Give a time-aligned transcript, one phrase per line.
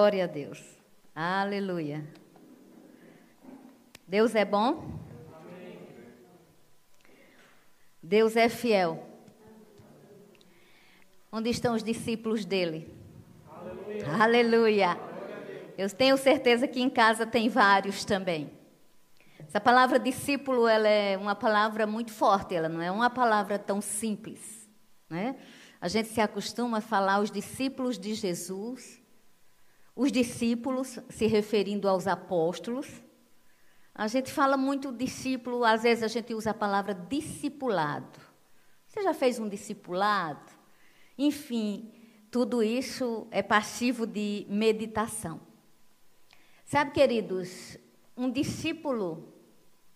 [0.00, 0.64] Glória a Deus.
[1.14, 2.08] Aleluia.
[4.08, 4.98] Deus é bom?
[8.02, 9.06] Deus é fiel.
[11.30, 12.88] Onde estão os discípulos dele?
[13.46, 14.22] Aleluia.
[14.22, 15.00] Aleluia.
[15.76, 18.50] Eu tenho certeza que em casa tem vários também.
[19.46, 23.82] Essa palavra discípulo, ela é uma palavra muito forte, ela não é uma palavra tão
[23.82, 24.66] simples,
[25.10, 25.36] né?
[25.78, 28.99] A gente se acostuma a falar os discípulos de Jesus,
[29.94, 32.88] os discípulos, se referindo aos apóstolos.
[33.94, 38.18] A gente fala muito discípulo, às vezes a gente usa a palavra discipulado.
[38.86, 40.50] Você já fez um discipulado?
[41.18, 41.92] Enfim,
[42.30, 45.40] tudo isso é passivo de meditação.
[46.64, 47.76] Sabe, queridos,
[48.16, 49.34] um discípulo,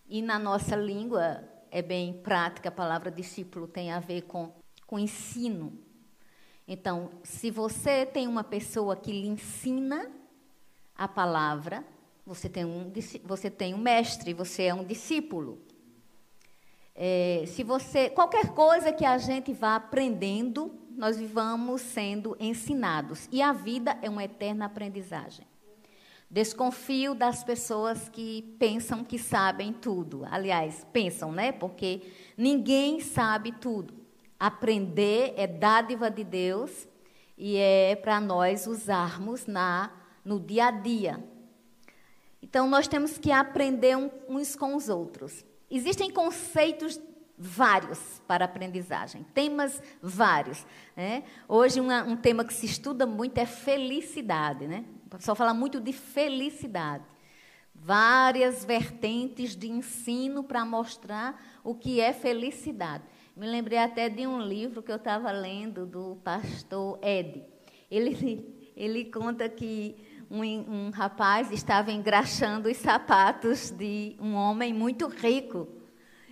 [0.07, 4.53] e na nossa língua é bem prática, a palavra discípulo tem a ver com,
[4.85, 5.84] com ensino.
[6.67, 10.11] Então, se você tem uma pessoa que lhe ensina
[10.97, 11.85] a palavra,
[12.25, 12.91] você tem um,
[13.23, 15.59] você tem um mestre, você é um discípulo.
[16.95, 23.27] É, se você qualquer coisa que a gente vá aprendendo, nós vamos sendo ensinados.
[23.31, 25.45] E a vida é uma eterna aprendizagem.
[26.31, 30.25] Desconfio das pessoas que pensam que sabem tudo.
[30.31, 31.51] Aliás, pensam, né?
[31.51, 32.01] Porque
[32.35, 34.04] ninguém sabe tudo.
[34.39, 36.87] Aprender é dádiva de Deus
[37.37, 39.91] e é para nós usarmos na
[40.23, 41.23] no dia a dia.
[42.41, 43.95] Então nós temos que aprender
[44.27, 45.45] uns com os outros.
[45.69, 46.99] Existem conceitos
[47.37, 50.65] vários para aprendizagem, temas vários.
[50.95, 51.23] Né?
[51.47, 54.85] Hoje uma, um tema que se estuda muito é felicidade, né?
[55.05, 57.03] O pessoal fala muito de felicidade.
[57.73, 63.03] Várias vertentes de ensino para mostrar o que é felicidade.
[63.35, 67.43] Me lembrei até de um livro que eu estava lendo do pastor Ed.
[67.91, 69.93] Ele, ele conta que
[70.31, 75.67] um, um rapaz estava engraxando os sapatos de um homem muito rico.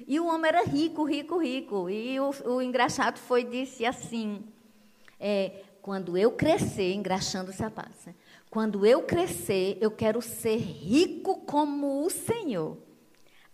[0.08, 1.90] E o homem era rico, rico, rico.
[1.90, 4.42] E o, o engraxado foi disse assim:
[5.20, 8.16] é, quando eu crescer, engraxando os sapatos, né?
[8.50, 12.78] quando eu crescer, eu quero ser rico como o Senhor.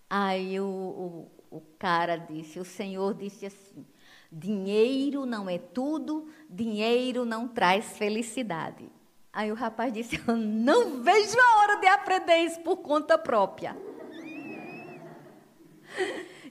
[0.08, 3.86] Aí o, o o cara disse, o Senhor disse assim:
[4.32, 8.90] dinheiro não é tudo, dinheiro não traz felicidade.
[9.32, 13.76] Aí o rapaz disse: Eu não vejo a hora de aprender isso por conta própria.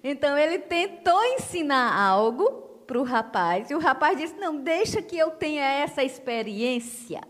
[0.02, 5.18] Então ele tentou ensinar algo para o rapaz, e o rapaz disse: Não, deixa que
[5.18, 7.20] eu tenha essa experiência.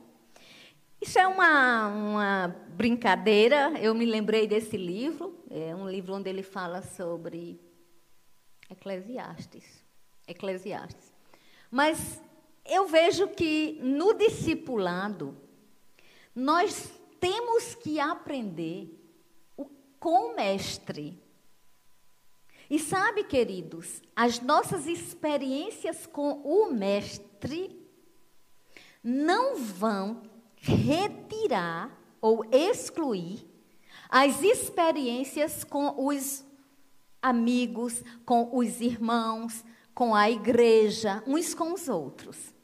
[1.00, 6.42] Isso é uma, uma brincadeira, eu me lembrei desse livro, é um livro onde ele
[6.42, 7.60] fala sobre
[8.68, 9.84] Eclesiastes.
[10.26, 11.12] Eclesiastes.
[11.70, 12.20] Mas
[12.64, 15.36] eu vejo que no discipulado,
[16.34, 18.94] nós temos que aprender
[20.00, 21.22] com o mestre.
[22.68, 27.88] E sabe, queridos, as nossas experiências com o mestre
[29.02, 30.22] não vão
[30.60, 33.46] retirar ou excluir
[34.08, 36.44] as experiências com os
[37.22, 39.64] amigos, com os irmãos,
[39.94, 42.54] com a igreja, uns com os outros.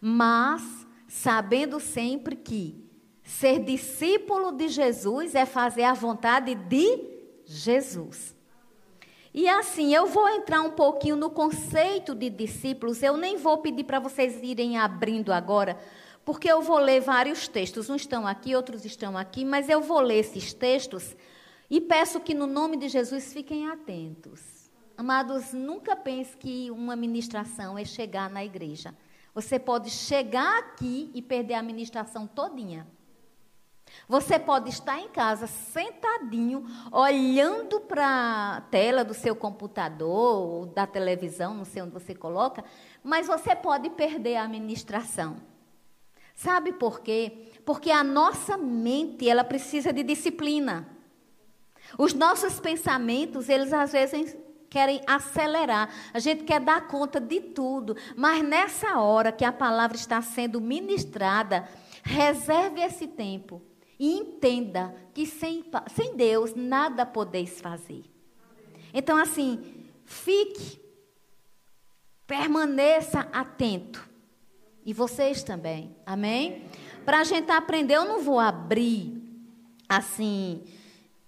[0.00, 0.62] Mas
[1.06, 2.84] sabendo sempre que
[3.22, 7.14] ser discípulo de Jesus é fazer a vontade de
[7.44, 8.34] Jesus.
[9.32, 13.84] E assim, eu vou entrar um pouquinho no conceito de discípulos, eu nem vou pedir
[13.84, 15.78] para vocês irem abrindo agora,
[16.24, 17.90] porque eu vou ler vários textos.
[17.90, 21.14] Uns estão aqui, outros estão aqui, mas eu vou ler esses textos
[21.70, 24.70] e peço que no nome de Jesus fiquem atentos.
[24.96, 28.94] Amados, nunca pense que uma ministração é chegar na igreja.
[29.34, 32.86] Você pode chegar aqui e perder a ministração todinha.
[34.08, 40.86] Você pode estar em casa sentadinho, olhando para a tela do seu computador ou da
[40.86, 42.64] televisão, não sei onde você coloca,
[43.02, 45.36] mas você pode perder a ministração.
[46.34, 47.48] Sabe por quê?
[47.64, 50.88] Porque a nossa mente, ela precisa de disciplina.
[51.96, 54.36] Os nossos pensamentos, eles às vezes
[54.68, 55.88] querem acelerar.
[56.12, 60.60] A gente quer dar conta de tudo, mas nessa hora que a palavra está sendo
[60.60, 61.68] ministrada,
[62.02, 63.62] reserve esse tempo
[63.98, 65.64] e entenda que sem,
[65.94, 68.04] sem Deus nada podeis fazer.
[68.92, 70.80] Então, assim, fique,
[72.26, 74.13] permaneça atento.
[74.84, 76.64] E vocês também, amém?
[77.04, 79.22] Para a gente aprender, eu não vou abrir
[79.88, 80.62] assim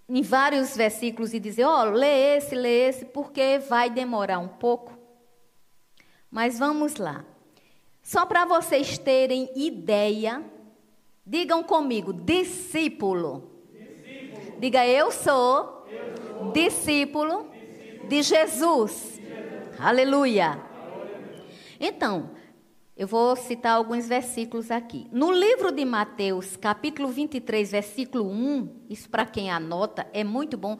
[0.08, 4.48] em vários versículos e dizer, ó, oh, lê esse, lê esse, porque vai demorar um
[4.48, 4.96] pouco.
[6.30, 7.24] Mas vamos lá.
[8.02, 10.44] Só para vocês terem ideia
[11.28, 13.50] Digam comigo, discípulo.
[13.72, 14.60] discípulo.
[14.60, 19.18] Diga, eu sou, eu sou discípulo, discípulo, de Jesus.
[19.18, 19.80] De Jesus.
[19.80, 20.60] Aleluia.
[21.80, 22.30] Então,
[22.96, 25.06] eu vou citar alguns versículos aqui.
[25.12, 30.78] No livro de Mateus, capítulo 23, versículo 1, isso para quem anota é muito bom,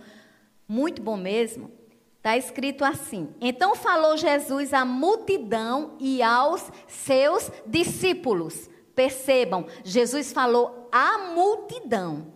[0.66, 1.70] muito bom mesmo.
[2.16, 8.70] Está escrito assim: Então falou Jesus à multidão e aos seus discípulos.
[8.94, 12.32] Percebam, Jesus falou à multidão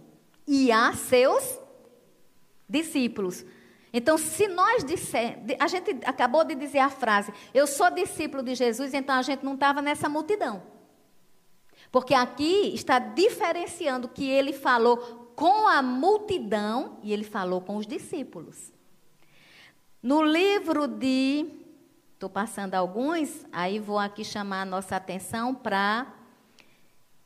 [0.46, 1.58] e a seus
[2.68, 3.46] discípulos.
[3.92, 8.54] Então, se nós disser, a gente acabou de dizer a frase, eu sou discípulo de
[8.54, 10.62] Jesus, então a gente não estava nessa multidão.
[11.90, 17.87] Porque aqui está diferenciando que ele falou com a multidão e ele falou com os
[17.87, 18.72] discípulos.
[20.02, 21.46] No livro de.
[22.14, 26.06] Estou passando alguns, aí vou aqui chamar a nossa atenção para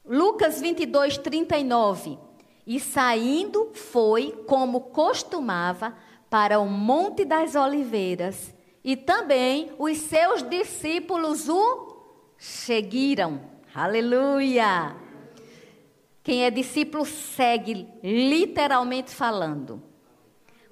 [0.05, 2.17] Lucas 22, 39.
[2.65, 5.97] E saindo foi, como costumava,
[6.29, 8.55] para o Monte das Oliveiras.
[8.83, 11.97] E também os seus discípulos o
[12.37, 13.41] seguiram.
[13.75, 14.95] Aleluia!
[16.23, 19.83] Quem é discípulo segue, literalmente falando.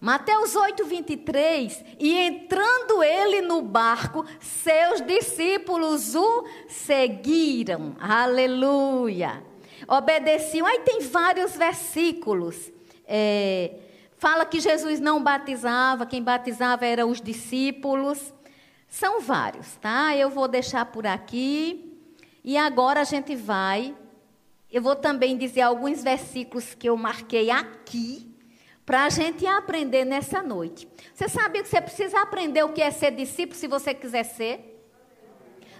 [0.00, 1.84] Mateus 8, 23.
[2.00, 7.94] E entrando ele no barco, seus discípulos o seguiram.
[8.00, 9.44] Aleluia.
[9.86, 10.66] Obedeciam.
[10.66, 12.72] Aí tem vários versículos.
[13.06, 13.72] É,
[14.22, 18.32] Fala que Jesus não batizava, quem batizava eram os discípulos.
[18.86, 20.16] São vários, tá?
[20.16, 21.92] Eu vou deixar por aqui.
[22.44, 23.92] E agora a gente vai.
[24.70, 28.32] Eu vou também dizer alguns versículos que eu marquei aqui,
[28.86, 30.86] para a gente aprender nessa noite.
[31.12, 34.86] Você sabe que você precisa aprender o que é ser discípulo se você quiser ser?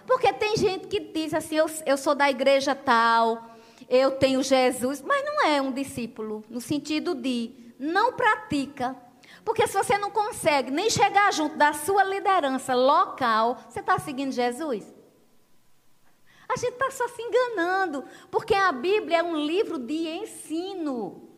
[0.05, 3.55] Porque tem gente que diz assim: eu, eu sou da igreja tal,
[3.89, 8.97] eu tenho Jesus, mas não é um discípulo, no sentido de não pratica.
[9.45, 14.31] Porque se você não consegue nem chegar junto da sua liderança local, você está seguindo
[14.31, 14.87] Jesus?
[16.49, 21.29] A gente está só se enganando, porque a Bíblia é um livro de ensino.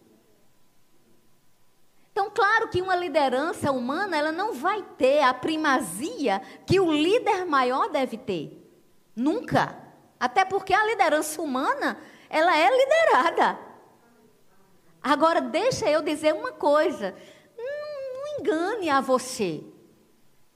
[2.12, 7.44] Então, claro que uma liderança humana, ela não vai ter a primazia que o líder
[7.47, 8.61] maior deve ter.
[9.17, 9.79] Nunca.
[10.20, 11.99] Até porque a liderança humana,
[12.29, 13.74] ela é liderada.
[15.05, 17.15] Agora, deixa eu dizer uma coisa:
[17.59, 19.62] não, não engane a você.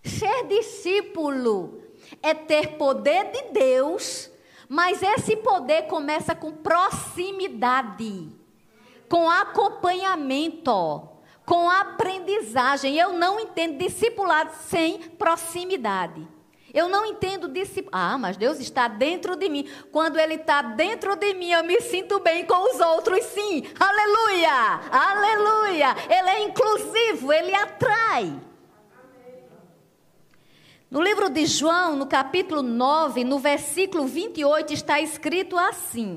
[0.03, 1.83] Ser discípulo
[2.23, 4.31] é ter poder de Deus,
[4.67, 8.27] mas esse poder começa com proximidade,
[9.06, 11.06] com acompanhamento,
[11.44, 12.97] com aprendizagem.
[12.97, 16.27] Eu não entendo discipulado sem proximidade.
[16.73, 17.91] Eu não entendo discípulo.
[17.93, 19.69] Ah, mas Deus está dentro de mim.
[19.91, 23.65] Quando Ele está dentro de mim, eu me sinto bem com os outros, sim.
[23.79, 24.81] Aleluia!
[24.91, 25.97] Aleluia!
[26.09, 28.38] Ele é inclusivo, ele atrai.
[30.91, 36.17] No livro de João, no capítulo 9, no versículo 28, está escrito assim.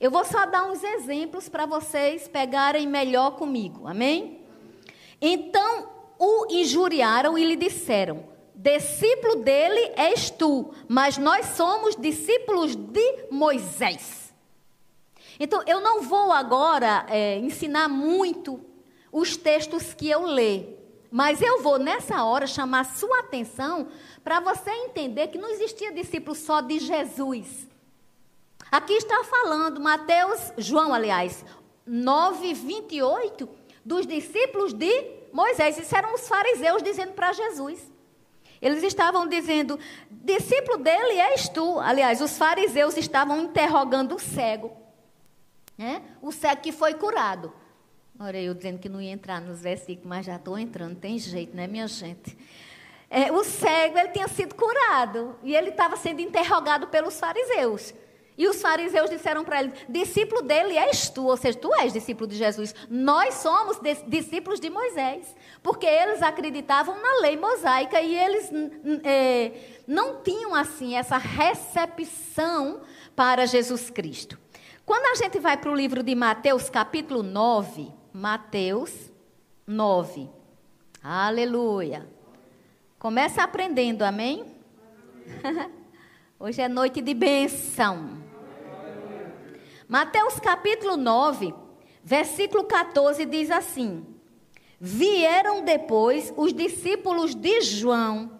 [0.00, 3.88] Eu vou só dar uns exemplos para vocês pegarem melhor comigo.
[3.88, 4.40] Amém?
[5.20, 5.88] Então
[6.18, 8.24] o injuriaram e lhe disseram:
[8.54, 14.32] discípulo dele és tu, mas nós somos discípulos de Moisés.
[15.38, 18.64] Então, eu não vou agora é, ensinar muito
[19.10, 20.76] os textos que eu leio,
[21.10, 23.88] mas eu vou nessa hora chamar sua atenção
[24.22, 27.68] para você entender que não existia discípulo só de Jesus.
[28.70, 31.44] Aqui está falando Mateus, João, aliás,
[31.86, 33.48] 9, 28,
[33.84, 35.78] dos discípulos de Moisés.
[35.78, 37.93] Isso eram os fariseus dizendo para Jesus.
[38.64, 39.78] Eles estavam dizendo:
[40.10, 41.78] discípulo dele és tu.
[41.80, 44.72] Aliás, os fariseus estavam interrogando o cego.
[45.76, 46.00] Né?
[46.22, 47.52] O cego que foi curado.
[48.18, 51.54] Olha, eu dizendo que não ia entrar nos versículos, mas já estou entrando, tem jeito,
[51.54, 52.38] né, minha gente?
[53.10, 55.36] É, o cego, ele tinha sido curado.
[55.42, 57.92] E ele estava sendo interrogado pelos fariseus.
[58.36, 62.26] E os fariseus disseram para ele: discípulo dele és tu, ou seja, tu és discípulo
[62.26, 62.74] de Jesus.
[62.90, 68.50] Nós somos discípulos de Moisés, porque eles acreditavam na lei mosaica e eles
[69.04, 69.52] é,
[69.86, 72.80] não tinham assim essa recepção
[73.14, 74.38] para Jesus Cristo.
[74.84, 79.12] Quando a gente vai para o livro de Mateus, capítulo 9, Mateus
[79.66, 80.28] 9,
[81.02, 82.06] aleluia.
[82.98, 84.44] Começa aprendendo, amém?
[86.38, 88.23] Hoje é noite de bênção.
[89.88, 91.54] Mateus capítulo 9,
[92.02, 94.06] versículo 14 diz assim:
[94.80, 98.38] Vieram depois os discípulos de João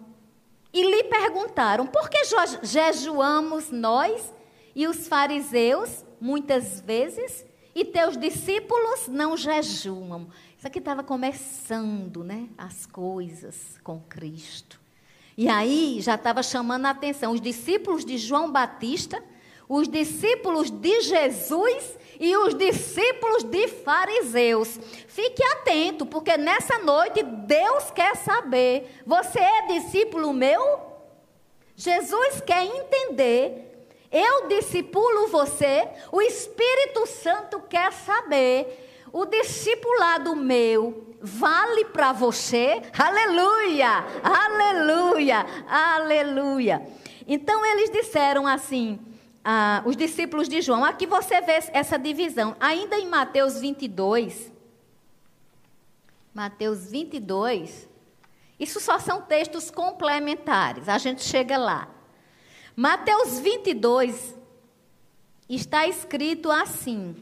[0.73, 2.19] e lhe perguntaram: Por que
[2.63, 4.33] jejuamos nós
[4.75, 10.27] e os fariseus muitas vezes e teus discípulos não jejuam.
[10.57, 12.47] Isso aqui estava começando, né?
[12.57, 14.79] As coisas com Cristo.
[15.37, 19.21] E aí já estava chamando a atenção os discípulos de João Batista,
[19.67, 24.79] os discípulos de Jesus e os discípulos de fariseus.
[25.07, 30.93] Fique atento, porque nessa noite Deus quer saber: você é discípulo meu?
[31.75, 33.65] Jesus quer entender.
[34.11, 38.83] Eu discipulo você, o Espírito Santo quer saber.
[39.11, 42.81] O discipulado meu vale para você?
[42.97, 44.05] Aleluia!
[44.23, 45.45] Aleluia!
[45.67, 46.87] Aleluia!
[47.27, 48.99] Então eles disseram assim:
[49.47, 50.83] ah, os discípulos de João.
[50.83, 52.55] Aqui você vê essa divisão.
[52.59, 54.51] Ainda em Mateus 22,
[56.33, 57.87] Mateus 22,
[58.59, 61.87] isso só são textos complementares, a gente chega lá.
[62.75, 64.35] Mateus 22
[65.47, 67.15] está escrito assim,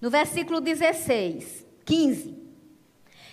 [0.00, 2.48] no versículo 16, 15.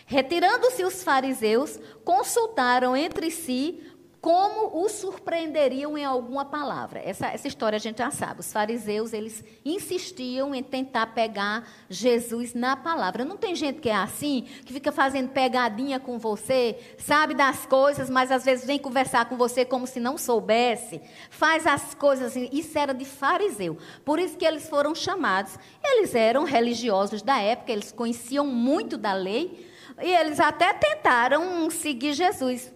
[0.05, 3.81] Retirando-se os fariseus, consultaram entre si
[4.25, 6.99] como o surpreenderiam em alguma palavra.
[6.99, 8.39] Essa, essa história a gente já sabe.
[8.39, 13.23] Os fariseus, eles insistiam em tentar pegar Jesus na palavra.
[13.23, 18.09] Não tem gente que é assim, que fica fazendo pegadinha com você, sabe das coisas,
[18.09, 20.99] mas às vezes vem conversar com você como se não soubesse.
[21.29, 22.49] Faz as coisas assim.
[22.51, 23.77] Isso era de fariseu.
[24.03, 25.55] Por isso que eles foram chamados.
[25.83, 29.69] Eles eram religiosos da época, eles conheciam muito da lei.
[30.01, 32.73] E eles até tentaram seguir Jesus.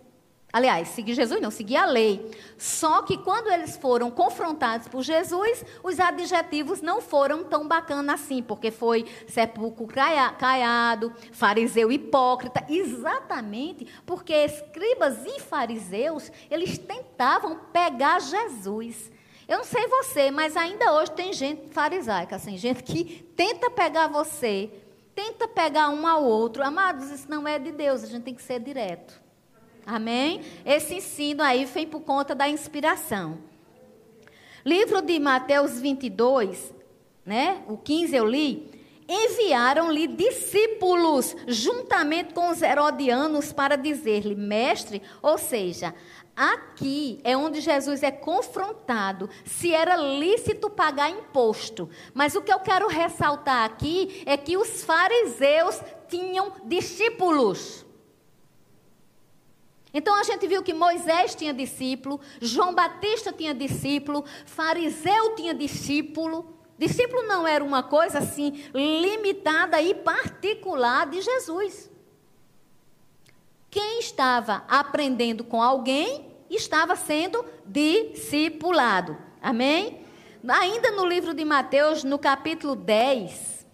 [0.51, 2.31] Aliás, seguir Jesus não, seguir a lei.
[2.57, 8.41] Só que quando eles foram confrontados por Jesus, os adjetivos não foram tão bacanas assim,
[8.41, 19.11] porque foi sepulcro caiado, fariseu hipócrita, exatamente porque escribas e fariseus, eles tentavam pegar Jesus.
[19.47, 24.07] Eu não sei você, mas ainda hoje tem gente farisaica, assim, gente que tenta pegar
[24.07, 24.71] você,
[25.13, 26.63] tenta pegar um ao outro.
[26.63, 29.28] Amados, isso não é de Deus, a gente tem que ser direto.
[29.89, 30.41] Amém?
[30.63, 33.39] Esse ensino aí vem por conta da inspiração.
[34.63, 36.71] Livro de Mateus 22,
[37.25, 37.63] né?
[37.67, 38.69] O 15 eu li.
[39.11, 45.95] Enviaram-lhe discípulos juntamente com os herodianos para dizer-lhe, mestre, ou seja,
[46.35, 51.89] Aqui é onde Jesus é confrontado se era lícito pagar imposto.
[52.13, 57.85] Mas o que eu quero ressaltar aqui é que os fariseus tinham discípulos.
[59.93, 66.55] Então a gente viu que Moisés tinha discípulo, João Batista tinha discípulo, fariseu tinha discípulo.
[66.77, 71.89] Discípulo não era uma coisa assim limitada e particular de Jesus.
[73.69, 79.17] Quem estava aprendendo com alguém estava sendo discipulado.
[79.41, 80.05] Amém?
[80.47, 83.67] Ainda no livro de Mateus, no capítulo 10.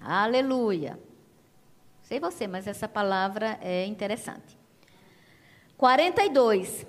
[0.00, 0.98] Aleluia.
[2.02, 4.61] Sei você, mas essa palavra é interessante.
[5.82, 6.86] 42.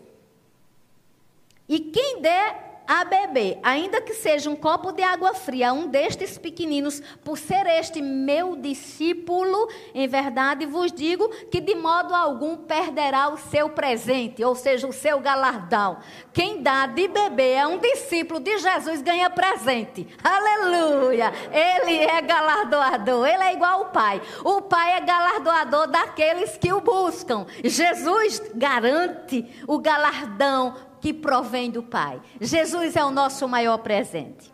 [1.68, 6.38] E quem der a beber, ainda que seja um copo de água fria, um destes
[6.38, 13.30] pequeninos, por ser este meu discípulo, em verdade vos digo que de modo algum perderá
[13.30, 15.98] o seu presente, ou seja, o seu galardão.
[16.34, 20.08] Quem dá de beber a um discípulo de Jesus ganha presente.
[20.24, 21.32] Aleluia!
[21.52, 24.22] Ele é galardoador, ele é igual ao Pai.
[24.44, 27.46] O Pai é galardoador daqueles que o buscam.
[27.64, 32.22] Jesus garante o galardão que provém do Pai.
[32.40, 34.50] Jesus é o nosso maior presente.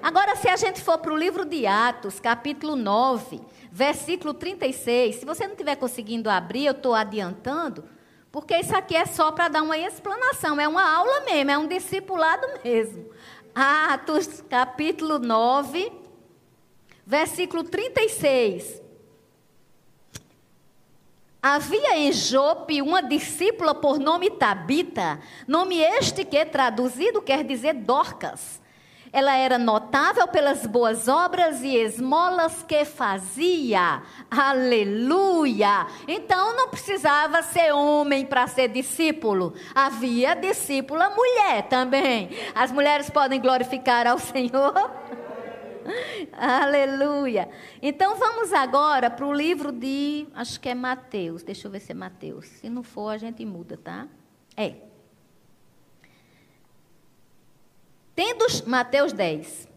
[0.00, 3.40] Agora, se a gente for para o livro de Atos, capítulo 9,
[3.72, 7.82] versículo 36, se você não estiver conseguindo abrir, eu estou adiantando,
[8.30, 11.66] porque isso aqui é só para dar uma explanação, é uma aula mesmo, é um
[11.66, 13.10] discipulado mesmo.
[13.52, 15.90] Atos, capítulo 9,
[17.04, 18.80] versículo 36.
[21.44, 25.18] Havia em Jope uma discípula por nome Tabita,
[25.48, 28.62] nome este que traduzido quer dizer Dorcas.
[29.12, 34.04] Ela era notável pelas boas obras e esmolas que fazia.
[34.30, 35.88] Aleluia!
[36.06, 39.52] Então não precisava ser homem para ser discípulo.
[39.74, 42.30] Havia discípula mulher também.
[42.54, 44.72] As mulheres podem glorificar ao Senhor.
[46.32, 47.48] Aleluia.
[47.80, 51.42] Então vamos agora para o livro de, acho que é Mateus.
[51.42, 52.46] Deixa eu ver se é Mateus.
[52.46, 54.08] Se não for, a gente muda, tá?
[54.56, 54.76] É.
[58.14, 59.68] Tendo, Mateus 10.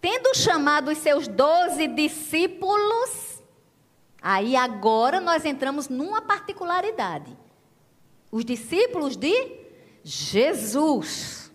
[0.00, 3.42] Tendo chamado os seus doze discípulos,
[4.22, 7.36] aí agora nós entramos numa particularidade.
[8.30, 9.58] Os discípulos de
[10.04, 11.52] Jesus.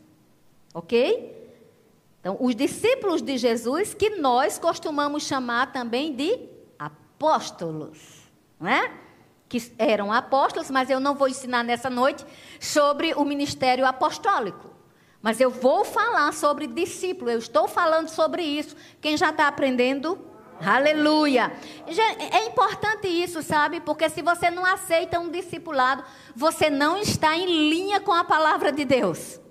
[0.73, 1.32] Ok?
[2.23, 6.39] Então, os discípulos de Jesus, que nós costumamos chamar também de
[6.79, 7.99] apóstolos,
[8.57, 8.93] não é?
[9.49, 12.25] Que eram apóstolos, mas eu não vou ensinar nessa noite
[12.61, 14.69] sobre o ministério apostólico.
[15.21, 18.73] Mas eu vou falar sobre discípulo, eu estou falando sobre isso.
[19.01, 20.17] Quem já está aprendendo?
[20.65, 21.51] Aleluia.
[22.31, 23.81] É importante isso, sabe?
[23.81, 28.71] Porque se você não aceita um discipulado, você não está em linha com a palavra
[28.71, 29.42] de Deus.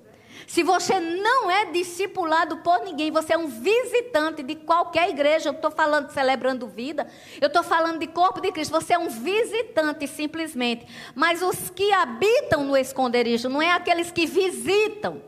[0.46, 5.48] Se você não é discipulado por ninguém, você é um visitante de qualquer igreja.
[5.48, 7.06] Eu estou falando de celebrando vida,
[7.40, 8.72] eu estou falando de corpo de Cristo.
[8.72, 10.86] Você é um visitante simplesmente.
[11.14, 15.22] Mas os que habitam no esconderijo não é aqueles que visitam.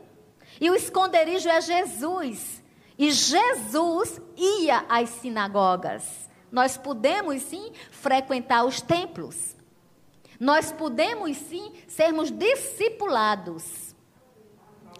[0.59, 2.63] E o esconderijo é Jesus.
[2.97, 6.29] E Jesus ia às sinagogas.
[6.51, 9.55] Nós podemos sim frequentar os templos.
[10.39, 13.84] Nós podemos sim sermos discipulados.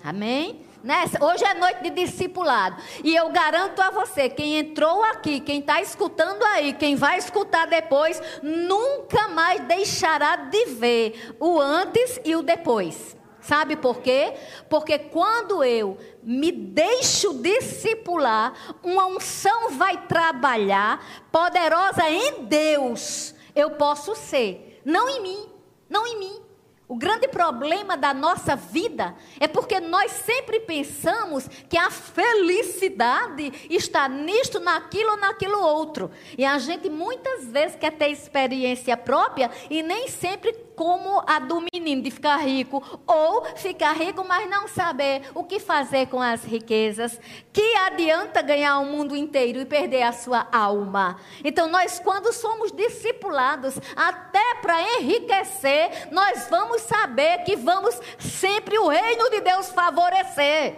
[0.05, 0.61] Amém?
[0.83, 2.79] Nessa, hoje é noite de discipulado.
[3.03, 7.65] E eu garanto a você, quem entrou aqui, quem está escutando aí, quem vai escutar
[7.65, 13.17] depois, nunca mais deixará de ver o antes e o depois.
[13.41, 14.35] Sabe por quê?
[14.69, 23.33] Porque quando eu me deixo discipular, uma unção vai trabalhar poderosa em Deus.
[23.55, 25.49] Eu posso ser, não em mim,
[25.89, 26.44] não em mim.
[26.87, 34.07] O grande problema da nossa vida é porque nós sempre pensamos que a felicidade está
[34.07, 36.11] nisto, naquilo ou naquilo outro.
[36.37, 41.63] E a gente muitas vezes quer ter experiência própria e nem sempre como a do
[41.73, 46.43] menino de ficar rico, ou ficar rico, mas não saber o que fazer com as
[46.43, 47.19] riquezas.
[47.51, 51.17] Que adianta ganhar o mundo inteiro e perder a sua alma?
[51.43, 58.87] Então, nós, quando somos discipulados, até para enriquecer, nós vamos saber que vamos sempre o
[58.87, 60.75] reino de Deus favorecer.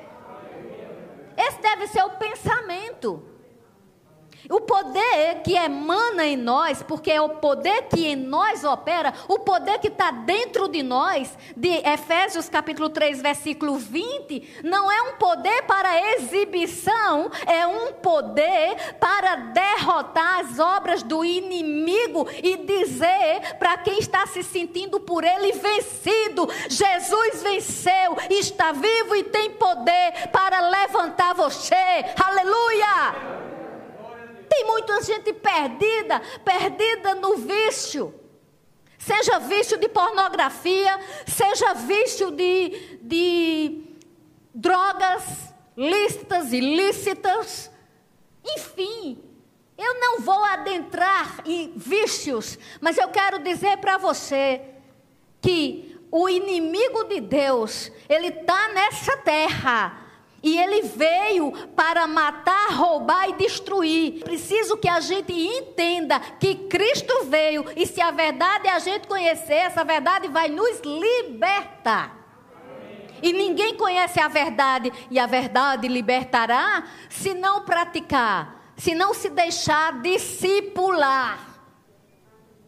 [1.38, 3.37] Esse deve ser o pensamento.
[4.50, 9.40] O poder que emana em nós, porque é o poder que em nós opera, o
[9.40, 15.16] poder que está dentro de nós, de Efésios capítulo 3, versículo 20, não é um
[15.16, 23.78] poder para exibição, é um poder para derrotar as obras do inimigo e dizer para
[23.78, 30.70] quem está se sentindo por ele vencido: Jesus venceu, está vivo e tem poder para
[30.70, 31.76] levantar você.
[32.24, 33.37] Aleluia!
[34.50, 38.14] Tem muita gente perdida, perdida no vício.
[38.98, 43.84] Seja vício de pornografia, seja vício de, de
[44.54, 47.72] drogas lícitas, ilícitas.
[48.44, 49.24] Enfim,
[49.78, 54.62] eu não vou adentrar em vícios, mas eu quero dizer para você
[55.40, 60.07] que o inimigo de Deus, ele está nessa terra
[60.48, 64.24] e ele veio para matar, roubar e destruir.
[64.24, 69.56] Preciso que a gente entenda que Cristo veio e se a verdade a gente conhecer,
[69.56, 72.16] essa verdade vai nos libertar.
[73.22, 79.30] E ninguém conhece a verdade e a verdade libertará se não praticar, se não se
[79.30, 81.60] deixar discipular.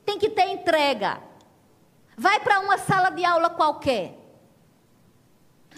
[0.06, 1.22] Tem que ter entrega.
[2.18, 4.19] Vai para uma sala de aula qualquer.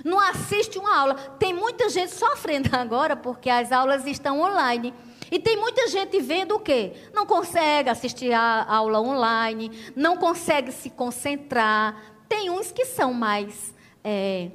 [0.04, 1.16] Não assiste uma aula.
[1.40, 4.94] Tem muita gente sofrendo agora porque as aulas estão online.
[5.32, 6.94] E tem muita gente vendo o quê?
[7.14, 11.96] Não consegue assistir a aula online, não consegue se concentrar.
[12.28, 14.52] Tem uns que são mais é,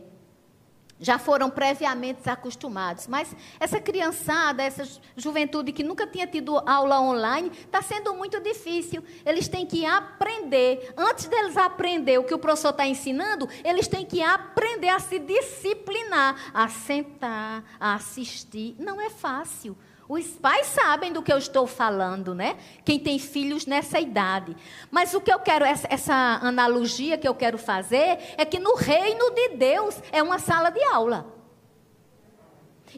[0.99, 3.07] já foram previamente acostumados.
[3.07, 9.03] Mas essa criançada, essa juventude que nunca tinha tido aula online, está sendo muito difícil.
[9.25, 10.93] Eles têm que aprender.
[10.97, 15.19] Antes deles aprender o que o professor está ensinando, eles têm que aprender a se
[15.19, 18.77] disciplinar, a sentar, a assistir.
[18.79, 19.77] Não é fácil.
[20.09, 22.57] Os pais sabem do que eu estou falando, né?
[22.85, 24.57] Quem tem filhos nessa idade.
[24.91, 29.31] Mas o que eu quero, essa, analogia que eu quero fazer, é que no reino
[29.33, 31.27] de Deus é uma sala de aula.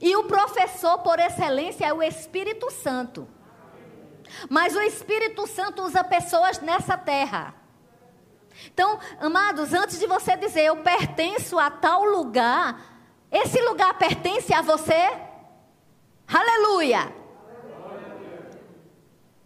[0.01, 3.27] E o professor por excelência é o Espírito Santo.
[4.51, 7.55] Mas o Espírito Santo usa pessoas nessa terra.
[8.67, 12.99] Então, amados, antes de você dizer eu pertenço a tal lugar,
[13.31, 15.28] esse lugar pertence a você?
[16.29, 17.13] Aleluia!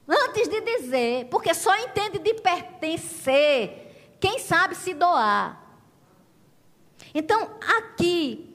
[0.09, 5.62] Antes de dizer, porque só entende de pertencer, quem sabe se doar.
[7.14, 8.53] Então, aqui,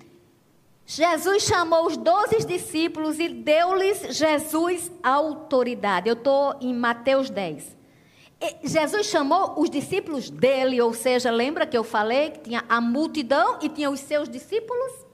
[0.85, 6.09] Jesus chamou os doze discípulos e deu-lhes Jesus autoridade.
[6.09, 7.75] Eu estou em Mateus 10.
[8.39, 12.79] E Jesus chamou os discípulos dele, ou seja, lembra que eu falei que tinha a
[12.79, 15.06] multidão e tinha os seus discípulos?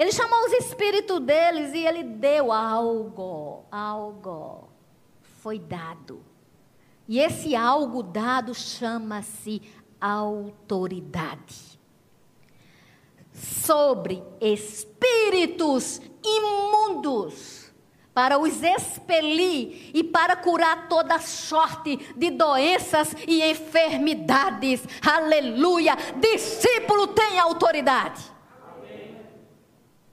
[0.00, 4.70] Ele chamou os espíritos deles e ele deu algo, algo.
[5.42, 6.24] Foi dado.
[7.06, 9.60] E esse algo dado chama-se
[10.00, 11.78] autoridade.
[13.30, 17.70] Sobre espíritos imundos,
[18.14, 24.82] para os expelir e para curar toda sorte de doenças e enfermidades.
[25.06, 25.94] Aleluia!
[26.18, 28.39] Discípulo tem autoridade.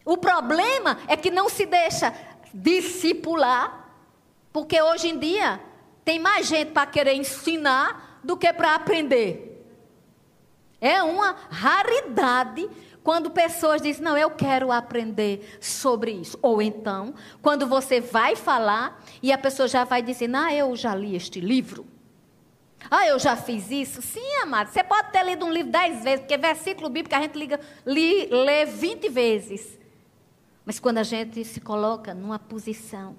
[0.08, 2.14] O problema é que não se deixa
[2.54, 3.92] discipular,
[4.54, 5.60] porque hoje em dia
[6.06, 9.68] tem mais gente para querer ensinar do que para aprender.
[10.80, 12.70] É uma raridade
[13.04, 16.40] quando pessoas dizem, não, eu quero aprender sobre isso.
[16.42, 20.96] Ou então, quando você vai falar e a pessoa já vai dizer, ah, eu já
[20.96, 21.86] li este livro.
[22.90, 24.02] Ah, eu já fiz isso?
[24.02, 24.70] Sim, amado.
[24.70, 28.28] Você pode ter lido um livro dez vezes, porque versículo bíblico a gente liga, li,
[28.28, 29.77] lê vinte vezes.
[30.68, 33.16] Mas quando a gente se coloca numa posição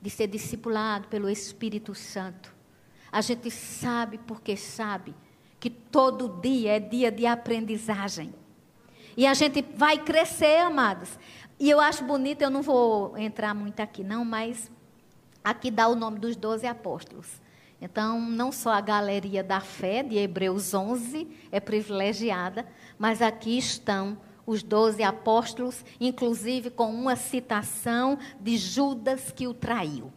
[0.00, 2.54] de ser discipulado pelo Espírito Santo,
[3.10, 5.12] a gente sabe porque sabe
[5.58, 8.32] que todo dia é dia de aprendizagem.
[9.16, 11.18] E a gente vai crescer, amados.
[11.58, 14.70] E eu acho bonito, eu não vou entrar muito aqui, não, mas
[15.42, 17.42] aqui dá o nome dos doze apóstolos.
[17.80, 22.64] Então, não só a galeria da fé, de Hebreus 11, é privilegiada,
[22.96, 24.16] mas aqui estão
[24.48, 30.10] os doze apóstolos, inclusive com uma citação de Judas que o traiu.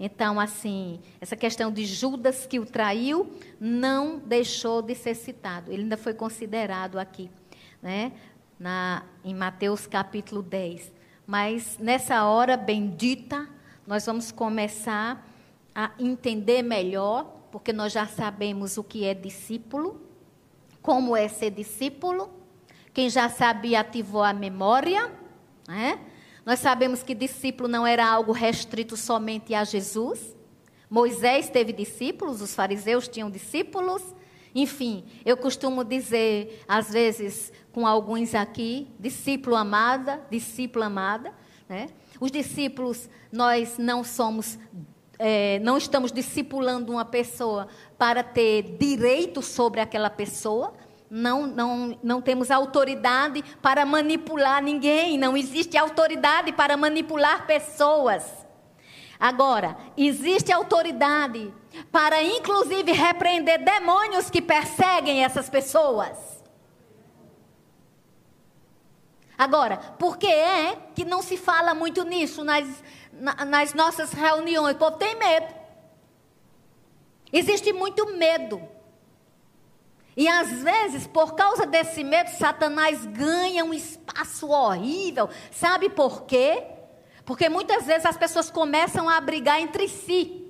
[0.00, 5.70] Então, assim, essa questão de Judas que o traiu não deixou de ser citado.
[5.70, 7.30] Ele ainda foi considerado aqui,
[7.80, 8.10] né?
[8.58, 10.92] Na, em Mateus capítulo 10.
[11.24, 13.48] Mas nessa hora bendita,
[13.86, 15.24] nós vamos começar
[15.72, 20.02] a entender melhor, porque nós já sabemos o que é discípulo,
[20.82, 22.37] como é ser discípulo,
[22.92, 25.12] quem já sabia ativou a memória.
[25.66, 25.98] Né?
[26.44, 30.36] Nós sabemos que discípulo não era algo restrito somente a Jesus.
[30.88, 34.02] Moisés teve discípulos, os fariseus tinham discípulos.
[34.54, 41.32] Enfim, eu costumo dizer, às vezes, com alguns aqui, discípulo amada, discípula amada.
[41.68, 41.88] Né?
[42.18, 44.58] Os discípulos, nós não somos,
[45.18, 50.72] é, não estamos discipulando uma pessoa para ter direito sobre aquela pessoa,
[51.10, 58.24] não, não, não temos autoridade para manipular ninguém, não existe autoridade para manipular pessoas.
[59.18, 61.52] Agora, existe autoridade
[61.90, 66.38] para, inclusive, repreender demônios que perseguem essas pessoas.
[69.36, 72.66] Agora, por que é que não se fala muito nisso nas,
[73.46, 74.74] nas nossas reuniões?
[74.74, 75.54] O povo tem medo.
[77.32, 78.60] Existe muito medo.
[80.18, 85.30] E às vezes, por causa desse medo, Satanás ganha um espaço horrível.
[85.52, 86.64] Sabe por quê?
[87.24, 90.44] Porque muitas vezes as pessoas começam a brigar entre si.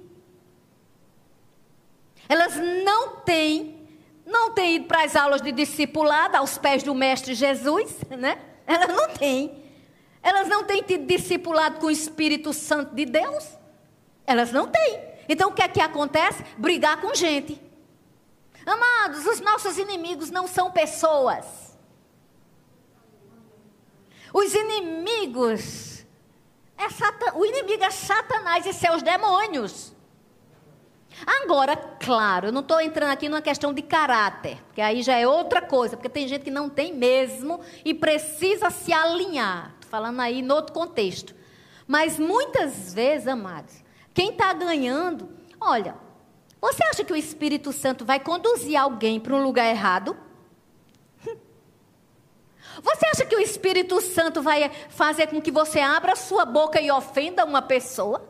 [2.27, 3.87] Elas não têm,
[4.25, 8.39] não têm ido para as aulas de discipulado aos pés do Mestre Jesus, né?
[8.67, 9.65] Elas não têm.
[10.23, 13.47] Elas não têm tido discipulado com o Espírito Santo de Deus.
[14.27, 14.99] Elas não têm.
[15.29, 16.43] Então o que é que acontece?
[16.57, 17.68] Brigar com gente.
[18.69, 21.77] Amados, os nossos inimigos não são pessoas.
[24.33, 26.05] Os inimigos,
[26.77, 27.33] é satan...
[27.35, 29.97] o inimigo é Satanás e seus demônios.
[31.27, 35.27] Agora, claro, eu não estou entrando aqui numa questão de caráter, porque aí já é
[35.27, 39.73] outra coisa, porque tem gente que não tem mesmo e precisa se alinhar.
[39.77, 41.35] Estou falando aí em outro contexto.
[41.87, 45.29] Mas muitas vezes, amados, quem está ganhando,
[45.59, 45.97] olha,
[46.61, 50.17] você acha que o Espírito Santo vai conduzir alguém para um lugar errado?
[52.83, 56.91] Você acha que o Espírito Santo vai fazer com que você abra sua boca e
[56.91, 58.29] ofenda uma pessoa?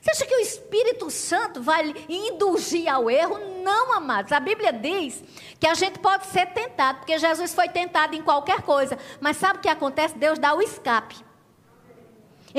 [0.00, 3.38] Você acha que o Espírito Santo vai induzir ao erro?
[3.62, 4.32] Não, amados.
[4.32, 5.22] A Bíblia diz
[5.58, 8.98] que a gente pode ser tentado, porque Jesus foi tentado em qualquer coisa.
[9.20, 10.16] Mas sabe o que acontece?
[10.16, 11.27] Deus dá o escape.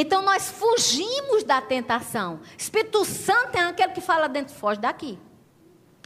[0.02, 2.40] Então nós fugimos da tentação.
[2.58, 5.20] Espírito Santo é aquele que fala dentro, foge daqui.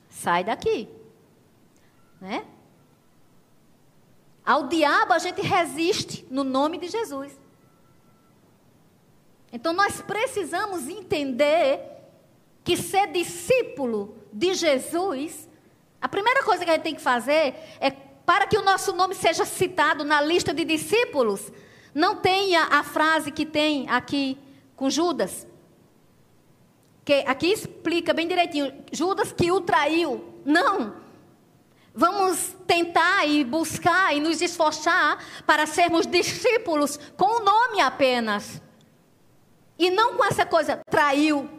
[0.10, 0.89] Sai daqui.
[2.19, 2.43] Né?
[4.43, 7.39] Ao diabo a gente resiste no nome de Jesus.
[9.51, 11.79] Então nós precisamos entender
[12.63, 15.47] que ser discípulo de Jesus,
[16.01, 19.13] a primeira coisa que a gente tem que fazer é para que o nosso nome
[19.13, 21.51] seja citado na lista de discípulos,
[21.93, 24.38] não tenha a frase que tem aqui
[24.75, 25.47] com Judas.
[27.06, 28.73] Que aqui explica bem direitinho.
[28.91, 30.41] Judas que o traiu.
[30.45, 30.95] Não.
[31.93, 38.62] Vamos tentar e buscar e nos esforçar para sermos discípulos com o nome apenas.
[39.77, 41.49] E não com essa coisa, traiu.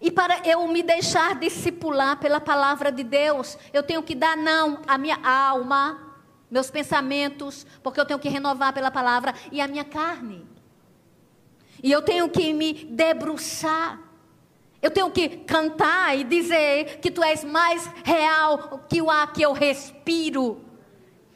[0.00, 4.82] E para eu me deixar discipular pela palavra de Deus, eu tenho que dar não
[4.86, 6.13] à minha alma,
[6.54, 10.46] meus pensamentos, porque eu tenho que renovar pela palavra, e a minha carne.
[11.82, 14.04] E eu tenho que me debruçar
[14.84, 19.40] eu tenho que cantar e dizer que tu és mais real que o ar que
[19.40, 20.62] eu respiro.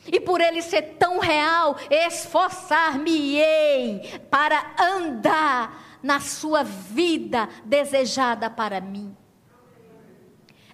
[0.07, 9.17] E por ele ser tão real, esforçar-me-ei para andar na sua vida desejada para mim.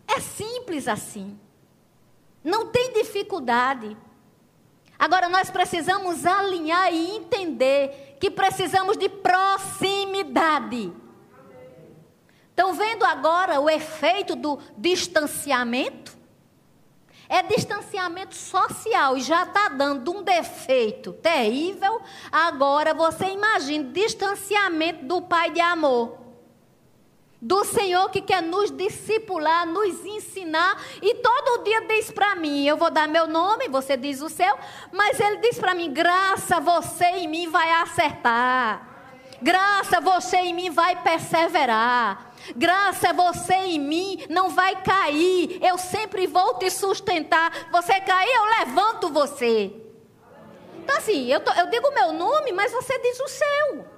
[0.08, 1.38] É simples assim.
[2.42, 3.96] Não tem dificuldade.
[5.04, 10.90] Agora nós precisamos alinhar e entender que precisamos de proximidade.
[12.48, 16.16] Estão vendo agora o efeito do distanciamento?
[17.28, 22.00] É distanciamento social e já está dando um defeito terrível.
[22.32, 26.23] Agora você imagine distanciamento do Pai de amor.
[27.44, 32.74] Do Senhor que quer nos discipular, nos ensinar e todo dia diz para mim: eu
[32.74, 34.56] vou dar meu nome, você diz o seu,
[34.90, 38.88] mas ele diz para mim: graça, você em mim vai acertar.
[39.42, 42.32] Graça, você em mim vai perseverar.
[42.56, 45.62] Graça, você em mim não vai cair.
[45.62, 47.68] Eu sempre vou te sustentar.
[47.70, 49.70] Você cair, eu levanto você.
[50.78, 53.94] Então, assim, eu, tô, eu digo o meu nome, mas você diz o seu.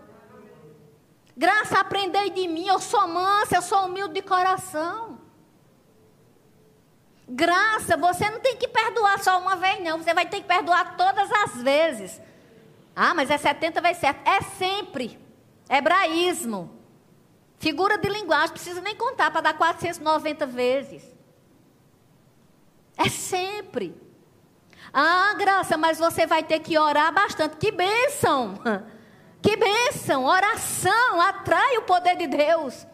[1.37, 2.66] Graça, aprendei de mim.
[2.66, 5.20] Eu sou mansa, eu sou humilde de coração.
[7.29, 9.99] Graça, você não tem que perdoar só uma vez, não.
[9.99, 12.22] Você vai ter que perdoar todas as vezes.
[12.94, 14.27] Ah, mas é 70 vezes certo.
[14.27, 15.18] É sempre.
[15.68, 16.75] Hebraísmo.
[17.59, 21.03] Figura de linguagem, precisa nem contar para dar 490 vezes.
[22.96, 24.01] É sempre.
[24.92, 27.57] Ah, graça, mas você vai ter que orar bastante.
[27.57, 28.55] Que bênção!
[29.46, 30.24] Que bênção!
[30.24, 32.85] Oração atrai o poder de Deus.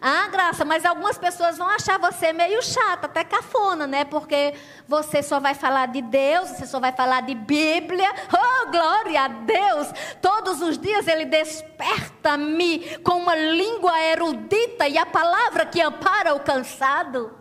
[0.00, 4.06] Ah, graça, mas algumas pessoas vão achar você meio chata, até cafona, né?
[4.06, 4.54] Porque
[4.88, 8.10] você só vai falar de Deus, você só vai falar de Bíblia.
[8.32, 9.88] Oh, glória a Deus!
[10.22, 16.40] Todos os dias Ele desperta-me com uma língua erudita e a palavra que ampara o
[16.40, 17.39] cansado.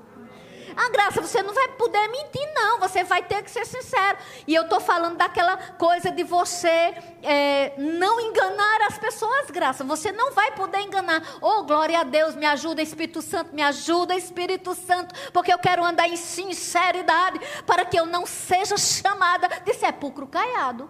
[0.82, 2.80] Ah, graça, você não vai poder mentir, não.
[2.80, 4.18] Você vai ter que ser sincero.
[4.48, 9.84] E eu estou falando daquela coisa de você é, não enganar as pessoas, graça.
[9.84, 11.22] Você não vai poder enganar.
[11.42, 15.84] Oh, glória a Deus, me ajuda, Espírito Santo, me ajuda, Espírito Santo, porque eu quero
[15.84, 20.90] andar em sinceridade para que eu não seja chamada de sepulcro caiado.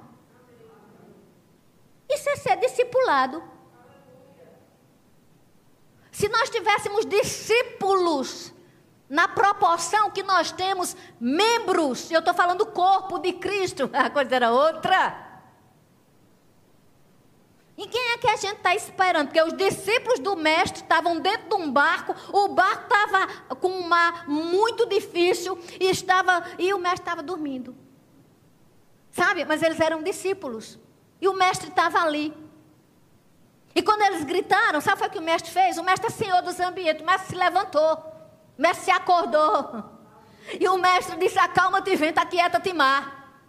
[2.08, 3.42] Isso é ser discipulado.
[6.12, 8.54] Se nós tivéssemos discípulos
[9.10, 14.36] na proporção que nós temos membros, eu estou falando do corpo de Cristo, a coisa
[14.36, 15.28] era outra.
[17.76, 19.28] E quem é que a gente está esperando?
[19.28, 23.88] Porque os discípulos do mestre estavam dentro de um barco, o barco estava com um
[23.88, 27.76] mar muito difícil e, estava, e o mestre estava dormindo.
[29.12, 29.46] Sabe?
[29.46, 30.78] Mas eles eram discípulos.
[31.22, 32.34] E o mestre estava ali.
[33.74, 35.78] E quando eles gritaram, sabe o que o mestre fez?
[35.78, 38.09] O mestre é senhor dos ambientes, o mestre se levantou.
[38.60, 39.86] O mestre se acordou.
[40.60, 43.42] E o mestre disse: Acalma-te, vento, aquieta-te, mar.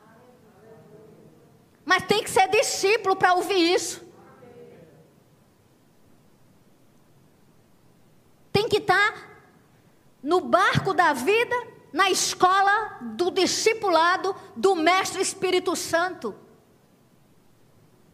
[1.84, 4.08] Mas tem que ser discípulo para ouvir isso.
[8.52, 9.18] Tem que estar tá
[10.22, 11.56] no barco da vida,
[11.92, 16.36] na escola do discipulado do Mestre Espírito Santo.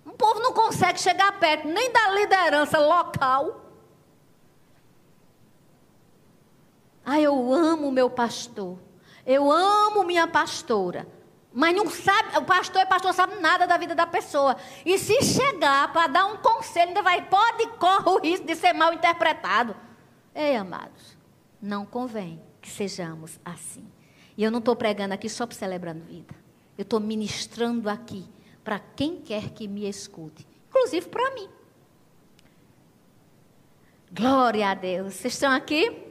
[0.07, 3.66] O povo não consegue chegar perto nem da liderança local
[7.09, 8.77] Ah, eu amo meu pastor.
[9.25, 11.07] Eu amo minha pastora.
[11.53, 14.57] Mas não sabe, o pastor e pastor sabe nada da vida da pessoa.
[14.85, 18.73] E se chegar para dar um conselho, ainda vai, pode correr o risco de ser
[18.73, 19.75] mal interpretado.
[20.35, 21.17] Ei, amados,
[21.63, 23.87] não convém que sejamos assim.
[24.37, 26.35] E eu não estou pregando aqui só para celebrando vida.
[26.77, 28.29] Eu estou ministrando aqui
[28.65, 31.49] para quem quer que me escute, inclusive para mim.
[34.13, 35.15] Glória a Deus.
[35.15, 36.06] Vocês estão aqui?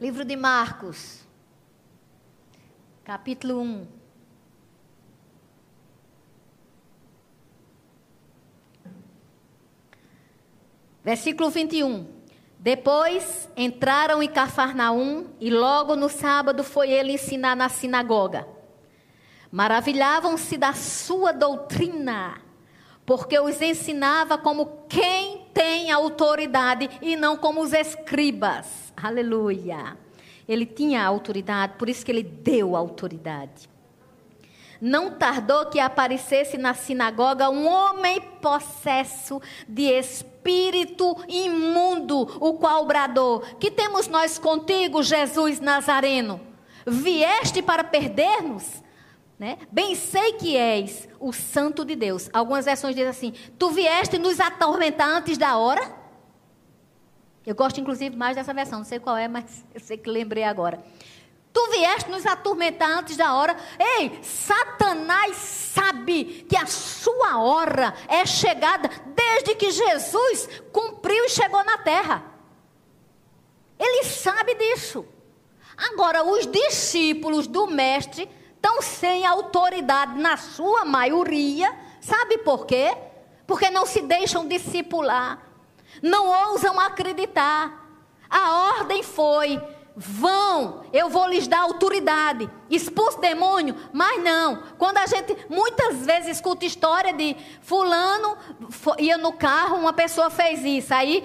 [0.00, 1.20] Livro de Marcos,
[3.04, 3.86] capítulo 1.
[11.04, 12.08] Versículo 21.
[12.58, 18.48] Depois entraram em Cafarnaum e logo no sábado foi ele ensinar na sinagoga.
[19.52, 22.42] Maravilhavam-se da sua doutrina,
[23.06, 28.83] porque os ensinava como quem tem autoridade e não como os escribas.
[29.04, 29.98] Aleluia.
[30.48, 33.68] Ele tinha autoridade, por isso que ele deu autoridade.
[34.80, 43.40] Não tardou que aparecesse na sinagoga um homem possesso de espírito imundo, o qual bradou:
[43.60, 46.40] Que temos nós contigo, Jesus Nazareno?
[46.86, 48.82] Vieste para perder-nos?
[49.38, 49.58] Né?
[49.70, 52.30] Bem sei que és o Santo de Deus.
[52.32, 56.03] Algumas versões dizem assim: Tu vieste nos atormentar antes da hora?
[57.46, 58.78] Eu gosto, inclusive, mais dessa versão.
[58.78, 60.82] Não sei qual é, mas eu sei que lembrei agora.
[61.52, 63.56] Tu vieste nos atormentar antes da hora.
[63.78, 71.62] Ei, Satanás sabe que a sua hora é chegada desde que Jesus cumpriu e chegou
[71.62, 72.24] na terra.
[73.78, 75.06] Ele sabe disso.
[75.76, 81.72] Agora, os discípulos do Mestre estão sem autoridade na sua maioria.
[82.00, 82.96] Sabe por quê?
[83.46, 85.53] Porque não se deixam discipular.
[86.04, 87.82] Não ousam acreditar.
[88.28, 89.58] A ordem foi:
[89.96, 92.50] vão, eu vou lhes dar autoridade.
[92.68, 94.62] Expulse demônio, mas não.
[94.76, 98.36] Quando a gente muitas vezes escuta história de fulano
[98.98, 100.92] ia no carro, uma pessoa fez isso.
[100.92, 101.24] Aí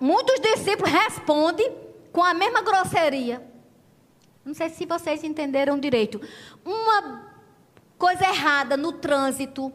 [0.00, 1.70] muitos discípulos respondem
[2.10, 3.46] com a mesma grosseria.
[4.42, 6.22] Não sei se vocês entenderam direito.
[6.64, 7.22] Uma
[7.98, 9.70] coisa errada no trânsito.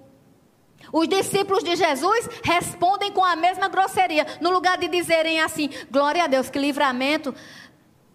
[0.92, 6.24] Os discípulos de Jesus respondem com a mesma grosseria, no lugar de dizerem assim: glória
[6.24, 7.34] a Deus, que livramento,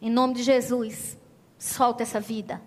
[0.00, 1.18] em nome de Jesus,
[1.58, 2.60] solta essa vida.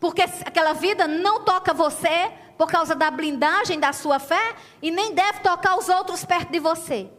[0.00, 5.14] Porque aquela vida não toca você por causa da blindagem da sua fé e nem
[5.14, 7.10] deve tocar os outros perto de você.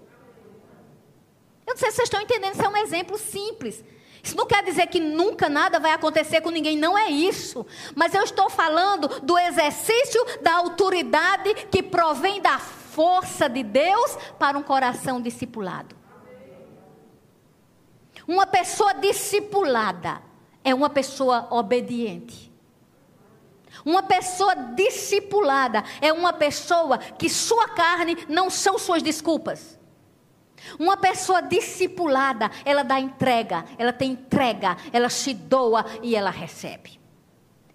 [1.65, 3.83] Eu não sei se vocês estão entendendo, isso é um exemplo simples.
[4.27, 7.65] Isso não quer dizer que nunca nada vai acontecer com ninguém, não é isso.
[7.95, 14.57] Mas eu estou falando do exercício da autoridade que provém da força de Deus para
[14.57, 15.95] um coração discipulado.
[18.27, 20.21] Uma pessoa discipulada
[20.61, 22.51] é uma pessoa obediente.
[23.85, 29.76] Uma pessoa discipulada é uma pessoa que sua carne não são suas desculpas.
[30.79, 36.99] Uma pessoa discipulada, ela dá entrega, ela tem entrega, ela se doa e ela recebe.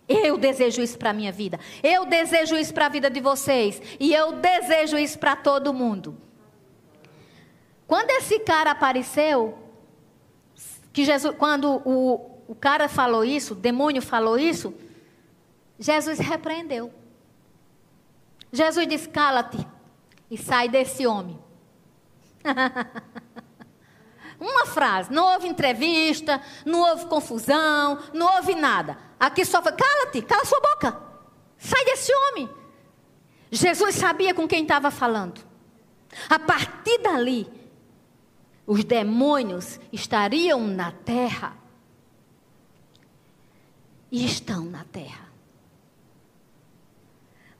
[0.09, 1.59] Eu desejo isso para a minha vida.
[1.83, 3.81] Eu desejo isso para a vida de vocês.
[3.99, 6.18] E eu desejo isso para todo mundo.
[7.87, 9.59] Quando esse cara apareceu,
[10.92, 14.75] que Jesus, quando o, o cara falou isso, o demônio falou isso,
[15.79, 16.92] Jesus repreendeu.
[18.53, 19.66] Jesus disse: cala-te
[20.31, 21.38] e sai desse homem.
[24.38, 28.98] Uma frase, não houve entrevista, não houve confusão, não houve nada.
[29.18, 31.00] Aqui só foi: cala-te, cala sua boca,
[31.57, 32.50] sai desse homem.
[33.50, 35.40] Jesus sabia com quem estava falando.
[36.28, 37.46] A partir dali,
[38.66, 41.57] os demônios estariam na terra
[44.11, 45.31] e estão na terra.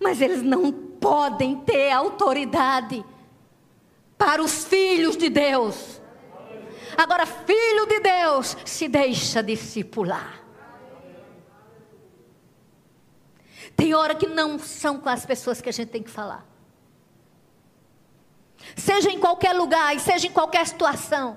[0.01, 3.05] Mas eles não podem ter autoridade
[4.25, 6.01] para os filhos de Deus.
[6.97, 10.41] Agora, filho de Deus se deixa discipular.
[13.77, 16.47] Tem hora que não são com as pessoas que a gente tem que falar.
[18.77, 21.37] Seja em qualquer lugar e seja em qualquer situação.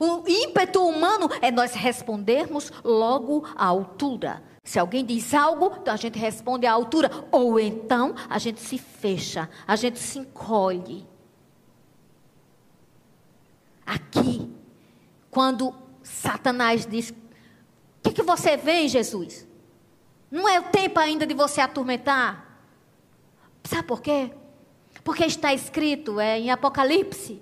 [0.00, 4.42] O ímpeto humano é nós respondermos logo à altura.
[4.64, 7.08] Se alguém diz algo, então a gente responde à altura.
[7.30, 11.06] Ou então a gente se fecha, a gente se encolhe.
[13.86, 14.52] Aqui,
[15.30, 15.72] quando
[16.02, 17.14] Satanás diz: O
[18.02, 19.46] que, que você vem, Jesus?
[20.30, 22.60] Não é o tempo ainda de você atormentar.
[23.64, 24.32] Sabe por quê?
[25.04, 27.40] Porque está escrito é, em Apocalipse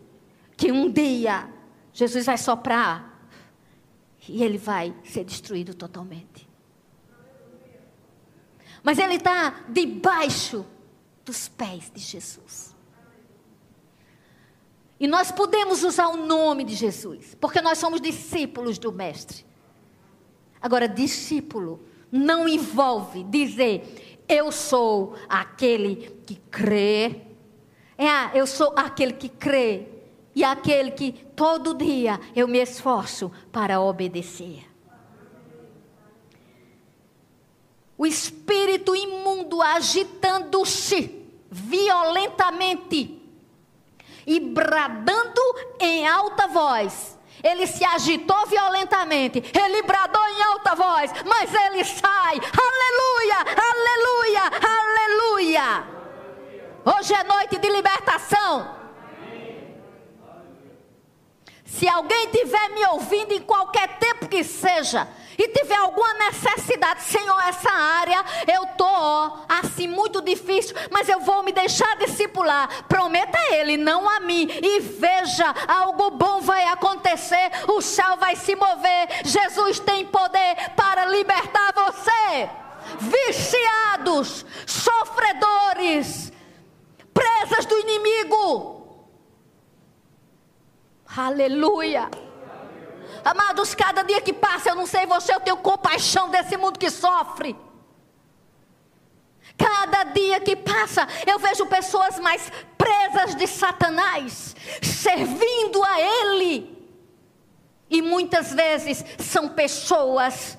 [0.57, 1.49] que um dia
[1.93, 3.29] Jesus vai soprar
[4.29, 6.49] e ele vai ser destruído totalmente.
[8.83, 10.67] Mas ele está debaixo
[11.25, 12.74] dos pés de Jesus.
[15.05, 19.45] E nós podemos usar o nome de Jesus, porque nós somos discípulos do Mestre.
[20.63, 27.21] Agora, discípulo não envolve dizer, eu sou aquele que crê.
[27.99, 29.89] É, ah, eu sou aquele que crê.
[30.35, 34.65] E aquele que todo dia eu me esforço para obedecer.
[37.99, 43.14] O espírito imundo agitando-se violentamente
[44.27, 45.41] e bradando
[45.81, 47.19] em alta voz.
[47.43, 52.41] Ele se agitou violentamente, ele bradou em alta voz, mas ele sai.
[52.67, 53.37] Aleluia,
[53.71, 54.43] aleluia,
[54.81, 55.95] aleluia.
[56.87, 58.85] Hoje é noite de libertação.
[61.65, 65.09] Se alguém tiver me ouvindo em qualquer tempo que seja,
[65.39, 68.85] e tiver alguma necessidade, Senhor, essa área eu tô
[69.49, 72.85] assim muito difícil, mas eu vou me deixar discipular.
[72.85, 74.49] Prometa a ele, não a mim.
[74.51, 79.09] E veja, algo bom vai acontecer, o céu vai se mover.
[79.25, 82.51] Jesus tem poder para libertar você.
[82.99, 86.33] Viciados, sofredores,
[87.13, 88.75] presas do inimigo.
[91.17, 92.11] Aleluia.
[93.25, 96.91] Amados, cada dia que passa, eu não sei você, eu tenho compaixão desse mundo que
[96.91, 97.57] sofre.
[99.57, 106.75] Cada dia que passa, eu vejo pessoas mais presas de Satanás, servindo a Ele.
[107.89, 110.59] E muitas vezes são pessoas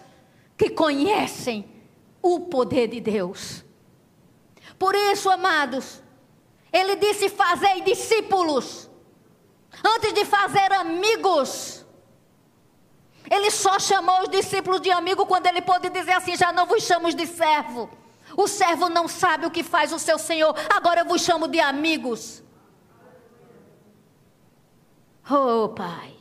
[0.58, 1.70] que conhecem
[2.22, 3.64] o poder de Deus.
[4.80, 6.02] Por isso, amados,
[6.72, 8.90] Ele disse: Fazei discípulos,
[9.84, 11.75] antes de fazer amigos.
[13.30, 16.84] Ele só chamou os discípulos de amigo quando ele pôde dizer assim: já não vos
[16.84, 17.90] chamo de servo.
[18.38, 21.60] O servo não sabe o que faz o seu senhor, agora eu vos chamo de
[21.60, 22.44] amigos.
[25.30, 26.14] Oh, Pai,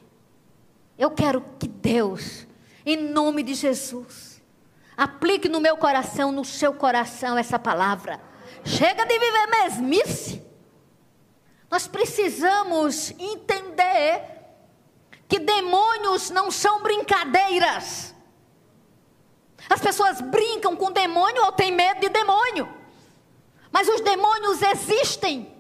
[0.99, 2.47] eu quero que Deus,
[2.87, 4.43] em nome de Jesus,
[4.97, 8.21] aplique no meu coração, no seu coração, essa palavra.
[8.65, 10.43] Chega de viver mesmice.
[11.71, 14.34] Nós precisamos entender
[15.29, 18.15] que demônios não são brincadeiras.
[19.69, 22.69] As pessoas brincam com demônio ou têm medo de demônio.
[23.73, 25.53] Mas os demônios existem.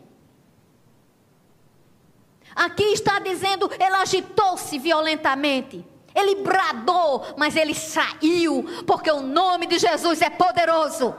[2.55, 5.85] Aqui está dizendo, ele agitou-se violentamente.
[6.15, 11.12] Ele bradou, mas ele saiu, porque o nome de Jesus é poderoso.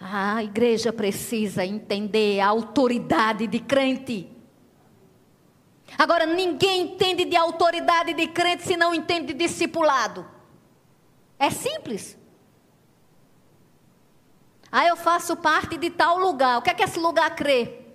[0.00, 4.37] A igreja precisa entender a autoridade de crente.
[5.96, 10.26] Agora, ninguém entende de autoridade de crente se não entende de discipulado.
[11.38, 12.18] É simples.
[14.70, 16.58] Ah, eu faço parte de tal lugar.
[16.58, 17.86] O que é que esse lugar crê?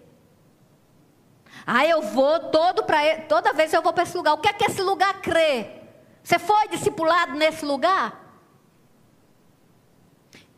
[1.66, 4.34] Ah, eu vou todo para toda vez eu vou para esse lugar.
[4.34, 5.82] O que é que esse lugar crê?
[6.24, 8.22] Você foi discipulado nesse lugar?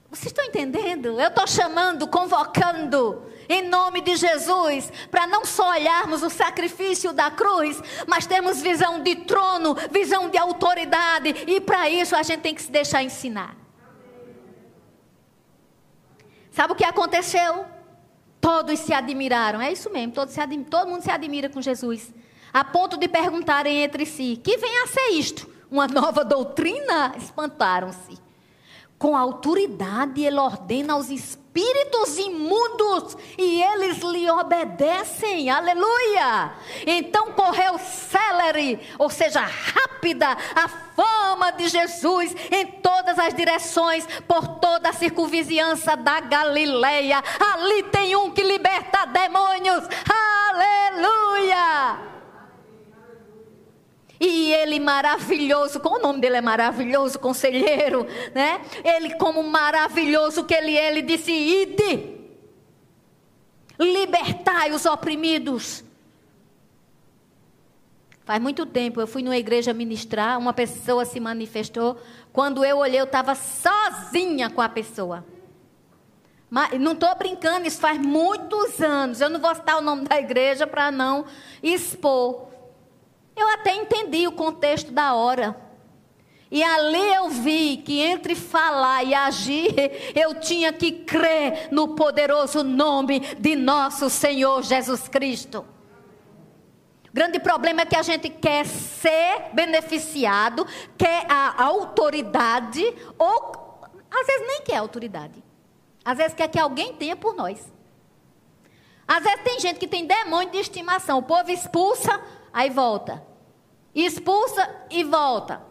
[0.10, 1.20] Vocês estão entendendo?
[1.20, 7.30] Eu estou chamando, convocando em nome de Jesus, para não só olharmos o sacrifício da
[7.32, 12.56] cruz, mas termos visão de trono, visão de autoridade, e para isso a gente tem
[12.56, 13.56] que se deixar ensinar.
[16.52, 17.66] Sabe o que aconteceu?
[18.40, 22.14] Todos se admiraram, é isso mesmo, todos se admi todo mundo se admira com Jesus,
[22.54, 25.50] a ponto de perguntarem entre si: que vem a ser isto?
[25.70, 27.14] Uma nova doutrina?
[27.18, 28.25] Espantaram-se.
[28.98, 35.50] Com autoridade, ele ordena aos espíritos imundos e eles lhe obedecem.
[35.50, 36.54] Aleluia!
[36.88, 44.48] Então correu célere, ou seja, rápida, a fama de Jesus em todas as direções, por
[44.60, 47.22] toda a circunvizinhança da Galileia.
[47.54, 49.84] Ali tem um que liberta demônios.
[50.50, 52.15] Aleluia!
[54.20, 58.62] E ele maravilhoso, como o nome dele é maravilhoso, conselheiro, né?
[58.84, 62.16] Ele como maravilhoso que ele é, ele disse: "Ide,
[63.80, 65.84] libertai os oprimidos".
[68.26, 72.00] Faz muito tempo eu fui numa igreja ministrar, uma pessoa se manifestou.
[72.34, 75.24] Quando eu olhei, eu estava sozinha com a pessoa.
[76.50, 79.22] Mas, não estou brincando, isso faz muitos anos.
[79.22, 81.26] Eu não vou citar o nome da igreja para não
[81.62, 82.48] expor.
[83.36, 85.66] Eu até entendi o contexto da hora.
[86.50, 89.74] E ali eu vi que entre falar e agir,
[90.16, 95.66] eu tinha que crer no poderoso nome de nosso Senhor Jesus Cristo.
[97.10, 100.66] O grande problema é que a gente quer ser beneficiado,
[100.98, 102.84] quer a autoridade,
[103.18, 103.66] ou
[104.12, 105.44] às vezes nem quer autoridade.
[106.04, 107.74] Às vezes quer que alguém tenha por nós.
[109.08, 111.20] Às vezes tem gente que tem demônio de estimação.
[111.20, 112.20] O povo expulsa,
[112.56, 113.22] aí volta.
[113.94, 115.62] Expulsa e volta.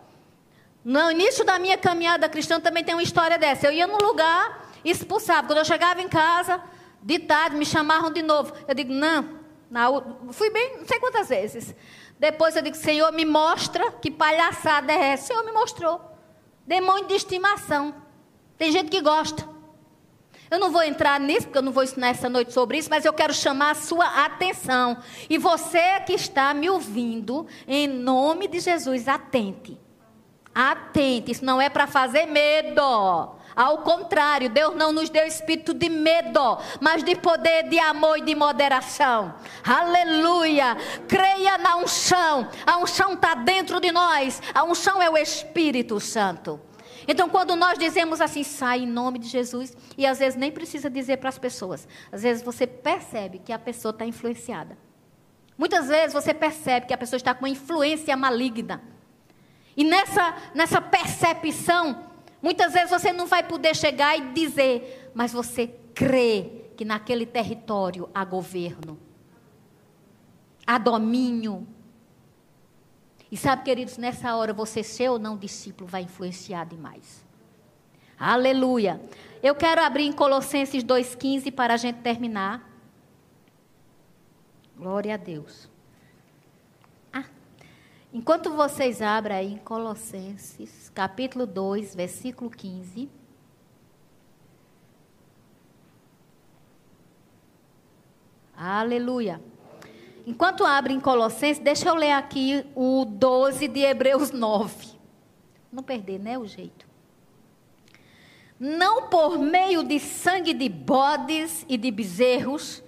[0.84, 3.66] No início da minha caminhada cristã também tem uma história dessa.
[3.66, 5.46] Eu ia num lugar, expulsava.
[5.46, 6.62] Quando eu chegava em casa,
[7.02, 8.52] de tarde, me chamavam de novo.
[8.68, 9.40] Eu digo, não.
[10.32, 11.74] Fui bem, não sei quantas vezes.
[12.18, 15.24] Depois eu digo, Senhor, me mostra que palhaçada é essa.
[15.24, 15.98] O Senhor me mostrou.
[16.66, 17.94] Demônio de estimação.
[18.58, 19.53] Tem gente que gosta.
[20.50, 23.04] Eu não vou entrar nisso, porque eu não vou ensinar essa noite sobre isso, mas
[23.04, 24.98] eu quero chamar a sua atenção.
[25.28, 29.78] E você que está me ouvindo, em nome de Jesus, atente.
[30.54, 32.80] Atente, isso não é para fazer medo.
[33.56, 38.22] Ao contrário, Deus não nos deu espírito de medo, mas de poder, de amor e
[38.22, 39.34] de moderação.
[39.64, 40.76] Aleluia!
[41.08, 42.48] Creia na unção.
[42.66, 44.42] A unção está dentro de nós.
[44.52, 46.60] A unção é o Espírito Santo.
[47.06, 50.88] Então, quando nós dizemos assim, sai em nome de Jesus, e às vezes nem precisa
[50.88, 54.76] dizer para as pessoas, às vezes você percebe que a pessoa está influenciada.
[55.56, 58.82] Muitas vezes você percebe que a pessoa está com uma influência maligna.
[59.76, 62.10] E nessa, nessa percepção,
[62.42, 68.08] muitas vezes você não vai poder chegar e dizer, mas você crê que naquele território
[68.14, 68.98] há governo,
[70.66, 71.66] há domínio.
[73.30, 77.24] E sabe, queridos, nessa hora você ser ou não discípulo vai influenciar demais.
[78.18, 79.00] Aleluia.
[79.42, 82.70] Eu quero abrir em Colossenses 2,15 para a gente terminar.
[84.76, 85.68] Glória a Deus.
[87.12, 87.24] Ah,
[88.12, 93.10] enquanto vocês abrem aí em Colossenses, capítulo 2, versículo 15.
[98.56, 99.40] Aleluia.
[100.26, 104.94] Enquanto abre em Colossenses, deixa eu ler aqui o 12 de Hebreus 9.
[105.70, 106.86] Não perder, né, o jeito.
[108.58, 112.82] Não por meio de sangue de bodes e de bezerros,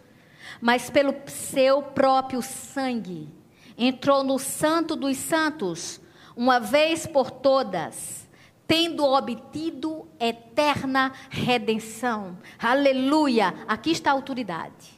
[0.60, 3.28] mas pelo seu próprio sangue.
[3.76, 6.00] Entrou no Santo dos Santos,
[6.34, 8.26] uma vez por todas,
[8.66, 12.38] tendo obtido eterna redenção.
[12.58, 13.52] Aleluia!
[13.68, 14.95] Aqui está a autoridade.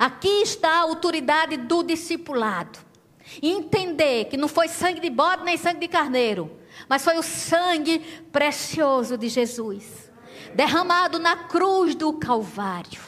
[0.00, 2.78] Aqui está a autoridade do discipulado.
[3.42, 6.50] Entender que não foi sangue de bode nem sangue de carneiro,
[6.88, 7.98] mas foi o sangue
[8.32, 10.10] precioso de Jesus,
[10.54, 13.02] derramado na cruz do Calvário.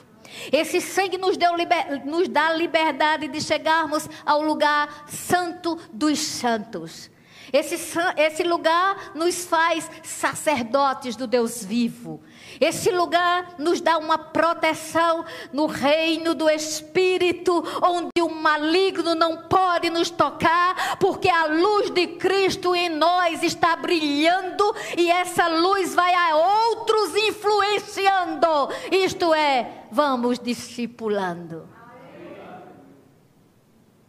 [0.53, 7.11] Esse sangue nos, deu liber, nos dá liberdade de chegarmos ao lugar santo dos santos.
[7.53, 7.76] Esse,
[8.16, 12.22] esse lugar nos faz sacerdotes do Deus vivo.
[12.59, 19.90] Esse lugar nos dá uma proteção no reino do Espírito, onde o maligno não pode
[19.90, 26.14] nos tocar, porque a luz de Cristo em nós está brilhando e essa luz vai
[26.14, 28.70] a outros influenciando.
[28.90, 31.68] Isto é, vamos discipulando.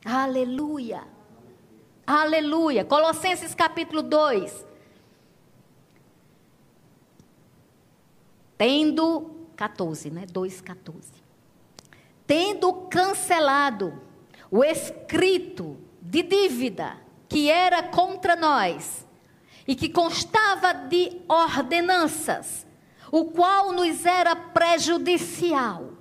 [0.05, 1.12] Aleluia.
[2.05, 2.83] Aleluia.
[2.83, 4.65] Colossenses capítulo 2.
[8.57, 10.25] Tendo 14, né?
[10.25, 11.23] 2:14.
[12.27, 14.01] Tendo cancelado
[14.51, 16.97] o escrito de dívida
[17.29, 19.07] que era contra nós
[19.65, 22.67] e que constava de ordenanças,
[23.11, 25.93] o qual nos era prejudicial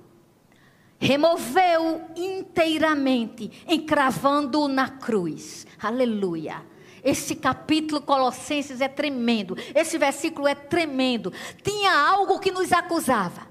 [1.03, 5.67] removeu inteiramente, encravando-o na cruz.
[5.87, 6.63] Aleluia.
[7.03, 9.57] Esse capítulo Colossenses é tremendo.
[9.75, 11.33] Esse versículo é tremendo.
[11.61, 13.47] Tinha algo que nos acusava.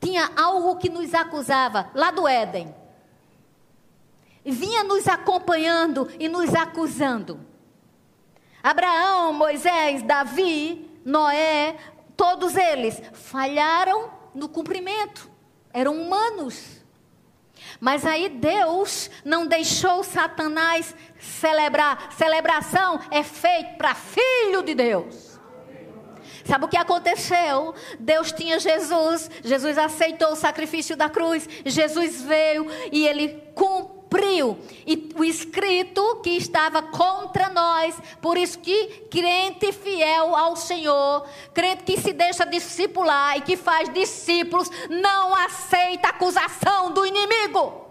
[0.00, 2.74] Tinha algo que nos acusava lá do Éden.
[4.44, 7.40] Vinha nos acompanhando e nos acusando.
[8.62, 11.76] Abraão, Moisés, Davi, Noé,
[12.14, 15.34] todos eles falharam no cumprimento
[15.74, 16.73] eram humanos.
[17.84, 22.14] Mas aí Deus não deixou Satanás celebrar.
[22.16, 25.38] Celebração é feita para filho de Deus.
[26.46, 27.74] Sabe o que aconteceu?
[28.00, 34.56] Deus tinha Jesus, Jesus aceitou o sacrifício da cruz, Jesus veio e ele cumpriu cumpriu.
[34.86, 41.82] E o escrito que estava contra nós, por isso que crente fiel ao Senhor, crente
[41.82, 47.83] que se deixa discipular e que faz discípulos, não aceita acusação do inimigo.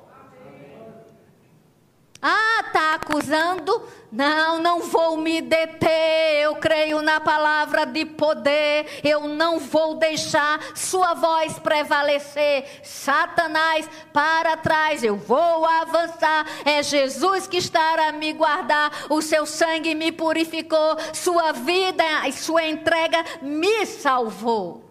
[2.25, 3.83] Ah, está acusando?
[4.09, 6.43] Não, não vou me deter.
[6.43, 9.01] Eu creio na palavra de poder.
[9.03, 12.79] Eu não vou deixar sua voz prevalecer.
[12.81, 15.03] Satanás, para trás.
[15.03, 16.45] Eu vou avançar.
[16.63, 19.07] É Jesus que está a me guardar.
[19.09, 20.95] O seu sangue me purificou.
[21.11, 24.81] Sua vida e sua entrega me salvou.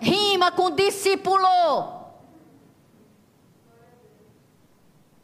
[0.00, 1.95] Rima com discípulo.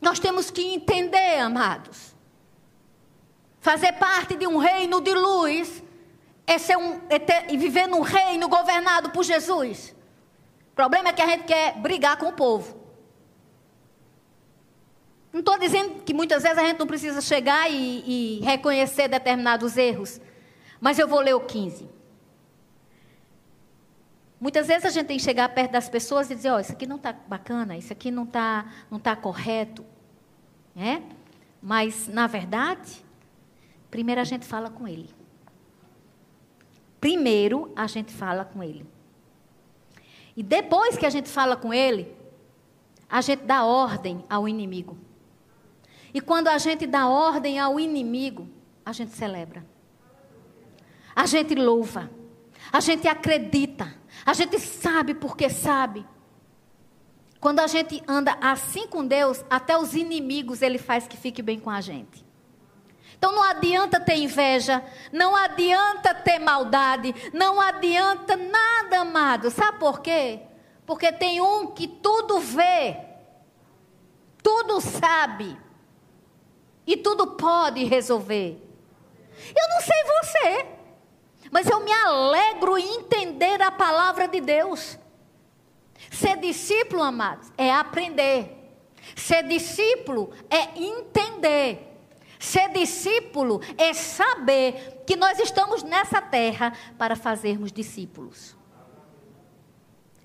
[0.02, 2.12] Nós temos que entender, amados.
[3.60, 5.80] Fazer parte de um reino de luz
[6.44, 9.94] é, ser um, é ter, viver num reino governado por Jesus.
[10.72, 12.82] O problema é que a gente quer brigar com o povo.
[15.32, 19.76] Não estou dizendo que muitas vezes a gente não precisa chegar e, e reconhecer determinados
[19.76, 20.20] erros.
[20.80, 21.88] Mas eu vou ler o 15.
[24.40, 26.72] Muitas vezes a gente tem que chegar perto das pessoas e dizer, ó, oh, isso
[26.72, 29.91] aqui não está bacana, isso aqui não está não tá correto.
[30.76, 31.02] É?
[31.60, 33.04] Mas, na verdade,
[33.90, 35.10] primeiro a gente fala com ele.
[37.00, 38.86] Primeiro a gente fala com ele.
[40.36, 42.14] E depois que a gente fala com ele,
[43.08, 44.96] a gente dá ordem ao inimigo.
[46.14, 48.48] E quando a gente dá ordem ao inimigo,
[48.84, 49.64] a gente celebra.
[51.14, 52.10] A gente louva.
[52.72, 53.94] A gente acredita.
[54.24, 56.06] A gente sabe porque sabe.
[57.42, 61.58] Quando a gente anda assim com Deus, até os inimigos ele faz que fique bem
[61.58, 62.24] com a gente.
[63.18, 64.80] Então não adianta ter inveja,
[65.12, 69.50] não adianta ter maldade, não adianta nada, amado.
[69.50, 70.42] Sabe por quê?
[70.86, 72.96] Porque tem um que tudo vê,
[74.40, 75.58] tudo sabe
[76.86, 78.56] e tudo pode resolver.
[79.48, 80.66] Eu não sei você,
[81.50, 84.96] mas eu me alegro em entender a palavra de Deus.
[86.22, 88.56] Ser discípulo, amados, é aprender.
[89.16, 91.98] Ser discípulo é entender.
[92.38, 98.56] Ser discípulo é saber que nós estamos nessa terra para fazermos discípulos.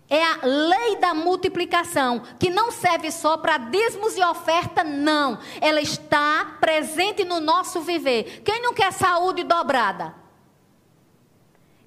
[0.07, 5.39] É a lei da multiplicação, que não serve só para dízimos e oferta, não.
[5.59, 8.43] Ela está presente no nosso viver.
[8.45, 10.13] Quem não quer saúde dobrada?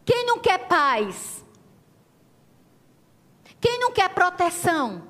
[0.04, 1.44] Quem não quer paz?
[3.60, 5.08] Quem não quer proteção?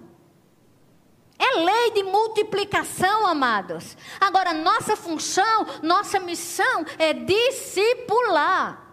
[1.39, 3.97] É lei de multiplicação, amados.
[4.21, 8.87] Agora, nossa função, nossa missão é discipular.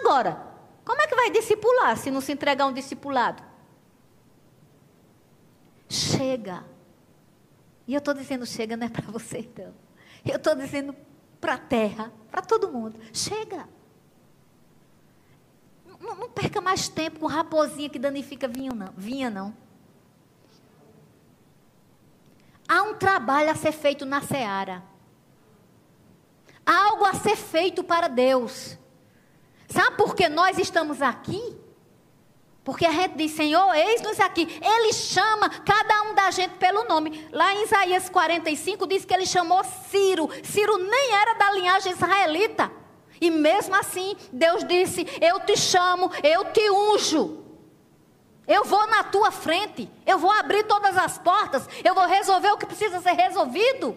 [0.00, 0.40] Agora,
[0.84, 3.42] como é que vai discipular se não se entregar um discipulado?
[5.88, 6.64] Chega.
[7.86, 9.74] E eu estou dizendo chega não é para você, então.
[10.24, 10.96] Eu estou dizendo
[11.40, 12.98] para a terra, para todo mundo.
[13.12, 13.68] Chega.
[16.00, 18.92] Não, não, perca mais tempo com raposinha que danifica vinho, não.
[18.96, 19.54] Vinha, não.
[22.68, 24.82] Há um trabalho a ser feito na seara.
[26.64, 28.78] Há algo a ser feito para Deus.
[29.68, 31.58] Sabe por que nós estamos aqui?
[32.64, 34.48] Porque a gente diz, Senhor, eis-nos aqui.
[34.62, 37.28] Ele chama cada um da gente pelo nome.
[37.30, 40.30] Lá em Isaías 45 diz que ele chamou Ciro.
[40.42, 42.72] Ciro nem era da linhagem israelita.
[43.24, 47.42] E mesmo assim, Deus disse: Eu te chamo, eu te unjo.
[48.46, 49.90] Eu vou na tua frente.
[50.04, 51.66] Eu vou abrir todas as portas.
[51.82, 53.96] Eu vou resolver o que precisa ser resolvido.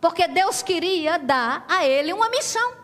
[0.00, 2.74] Porque Deus queria dar a ele uma missão.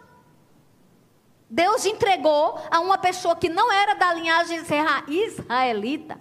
[1.48, 4.60] Deus entregou a uma pessoa que não era da linhagem
[5.06, 6.20] israelita,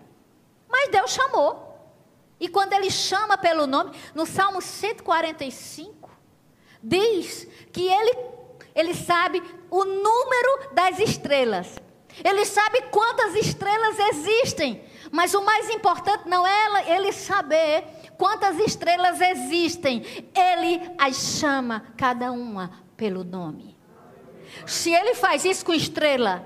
[0.69, 1.73] mas Deus chamou.
[2.39, 6.11] E quando ele chama pelo nome, no Salmo 145,
[6.83, 8.32] diz que ele,
[8.75, 11.79] ele sabe o número das estrelas.
[12.23, 14.83] Ele sabe quantas estrelas existem.
[15.11, 17.83] Mas o mais importante não é ele saber
[18.17, 20.03] quantas estrelas existem.
[20.33, 23.77] Ele as chama cada uma pelo nome.
[24.65, 26.45] Se ele faz isso com estrela,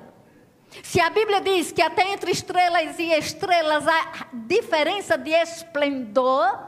[0.84, 6.60] se a Bíblia diz que até entre estrelas e estrelas há diferença de esplendor,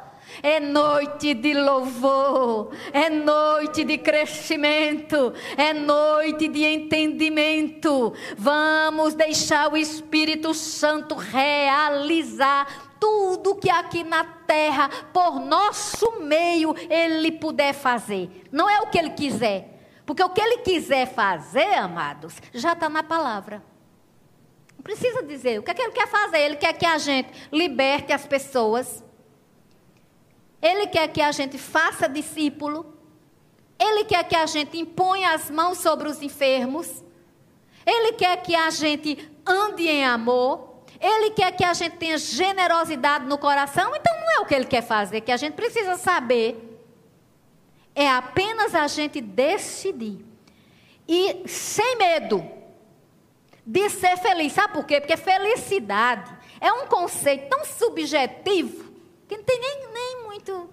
[0.41, 8.13] é noite de louvor, é noite de crescimento, é noite de entendimento.
[8.37, 17.31] Vamos deixar o Espírito Santo realizar tudo que aqui na terra, por nosso meio, ele
[17.31, 18.29] puder fazer.
[18.51, 22.89] Não é o que ele quiser, porque o que ele quiser fazer, amados, já está
[22.89, 23.63] na palavra.
[24.79, 25.59] Não precisa dizer.
[25.59, 26.39] O que, é que ele quer fazer?
[26.39, 29.03] Ele quer que a gente liberte as pessoas.
[30.61, 32.97] Ele quer que a gente faça discípulo.
[33.79, 37.03] Ele quer que a gente imponha as mãos sobre os enfermos.
[37.85, 40.83] Ele quer que a gente ande em amor.
[40.99, 43.95] Ele quer que a gente tenha generosidade no coração.
[43.95, 46.69] Então não é o que ele quer fazer, que a gente precisa saber
[47.95, 50.25] é apenas a gente decidir.
[51.05, 52.49] E sem medo
[53.65, 54.53] de ser feliz.
[54.53, 55.01] Sabe por quê?
[55.01, 56.31] Porque felicidade
[56.61, 58.89] é um conceito tão subjetivo
[59.27, 60.08] que não tem nem, nem
[60.39, 60.69] muito.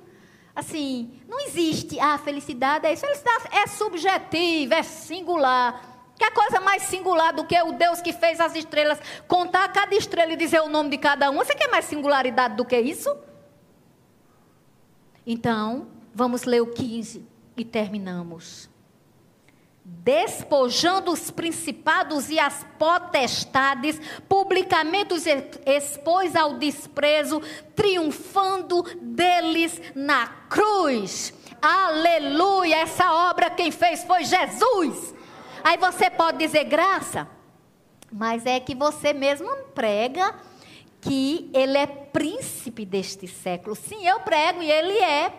[0.54, 1.98] Assim, não existe.
[2.00, 3.04] Ah, felicidade é isso.
[3.04, 5.94] Felicidade é subjetiva, é singular.
[6.18, 8.98] Que coisa mais singular do que o Deus que fez as estrelas,
[9.28, 11.44] contar cada estrela e dizer o nome de cada uma?
[11.44, 13.14] Você quer mais singularidade do que isso?
[15.26, 15.88] Então,
[16.18, 18.70] Vamos ler o 15 e terminamos.
[19.88, 25.24] Despojando os principados e as potestades, publicamente os
[25.64, 27.40] expôs ao desprezo,
[27.76, 31.32] triunfando deles na cruz.
[31.62, 32.78] Aleluia!
[32.78, 35.14] Essa obra quem fez foi Jesus.
[35.62, 37.28] Aí você pode dizer graça,
[38.10, 40.34] mas é que você mesmo prega
[41.00, 43.76] que ele é príncipe deste século.
[43.76, 45.32] Sim, eu prego e ele é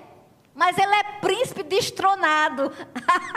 [0.57, 2.73] mas ele é príncipe destronado.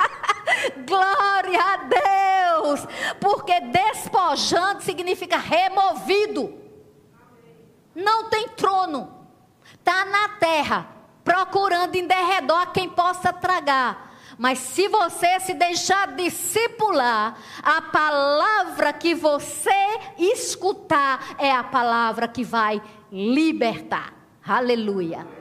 [0.88, 2.86] Glória a Deus!
[3.20, 6.58] Porque despojando significa removido.
[7.94, 9.14] Não tem trono.
[9.74, 10.88] Está na terra,
[11.22, 14.14] procurando em derredor quem possa tragar.
[14.38, 22.42] Mas se você se deixar discipular, a palavra que você escutar é a palavra que
[22.42, 22.80] vai
[23.12, 24.14] libertar.
[24.42, 25.39] Aleluia.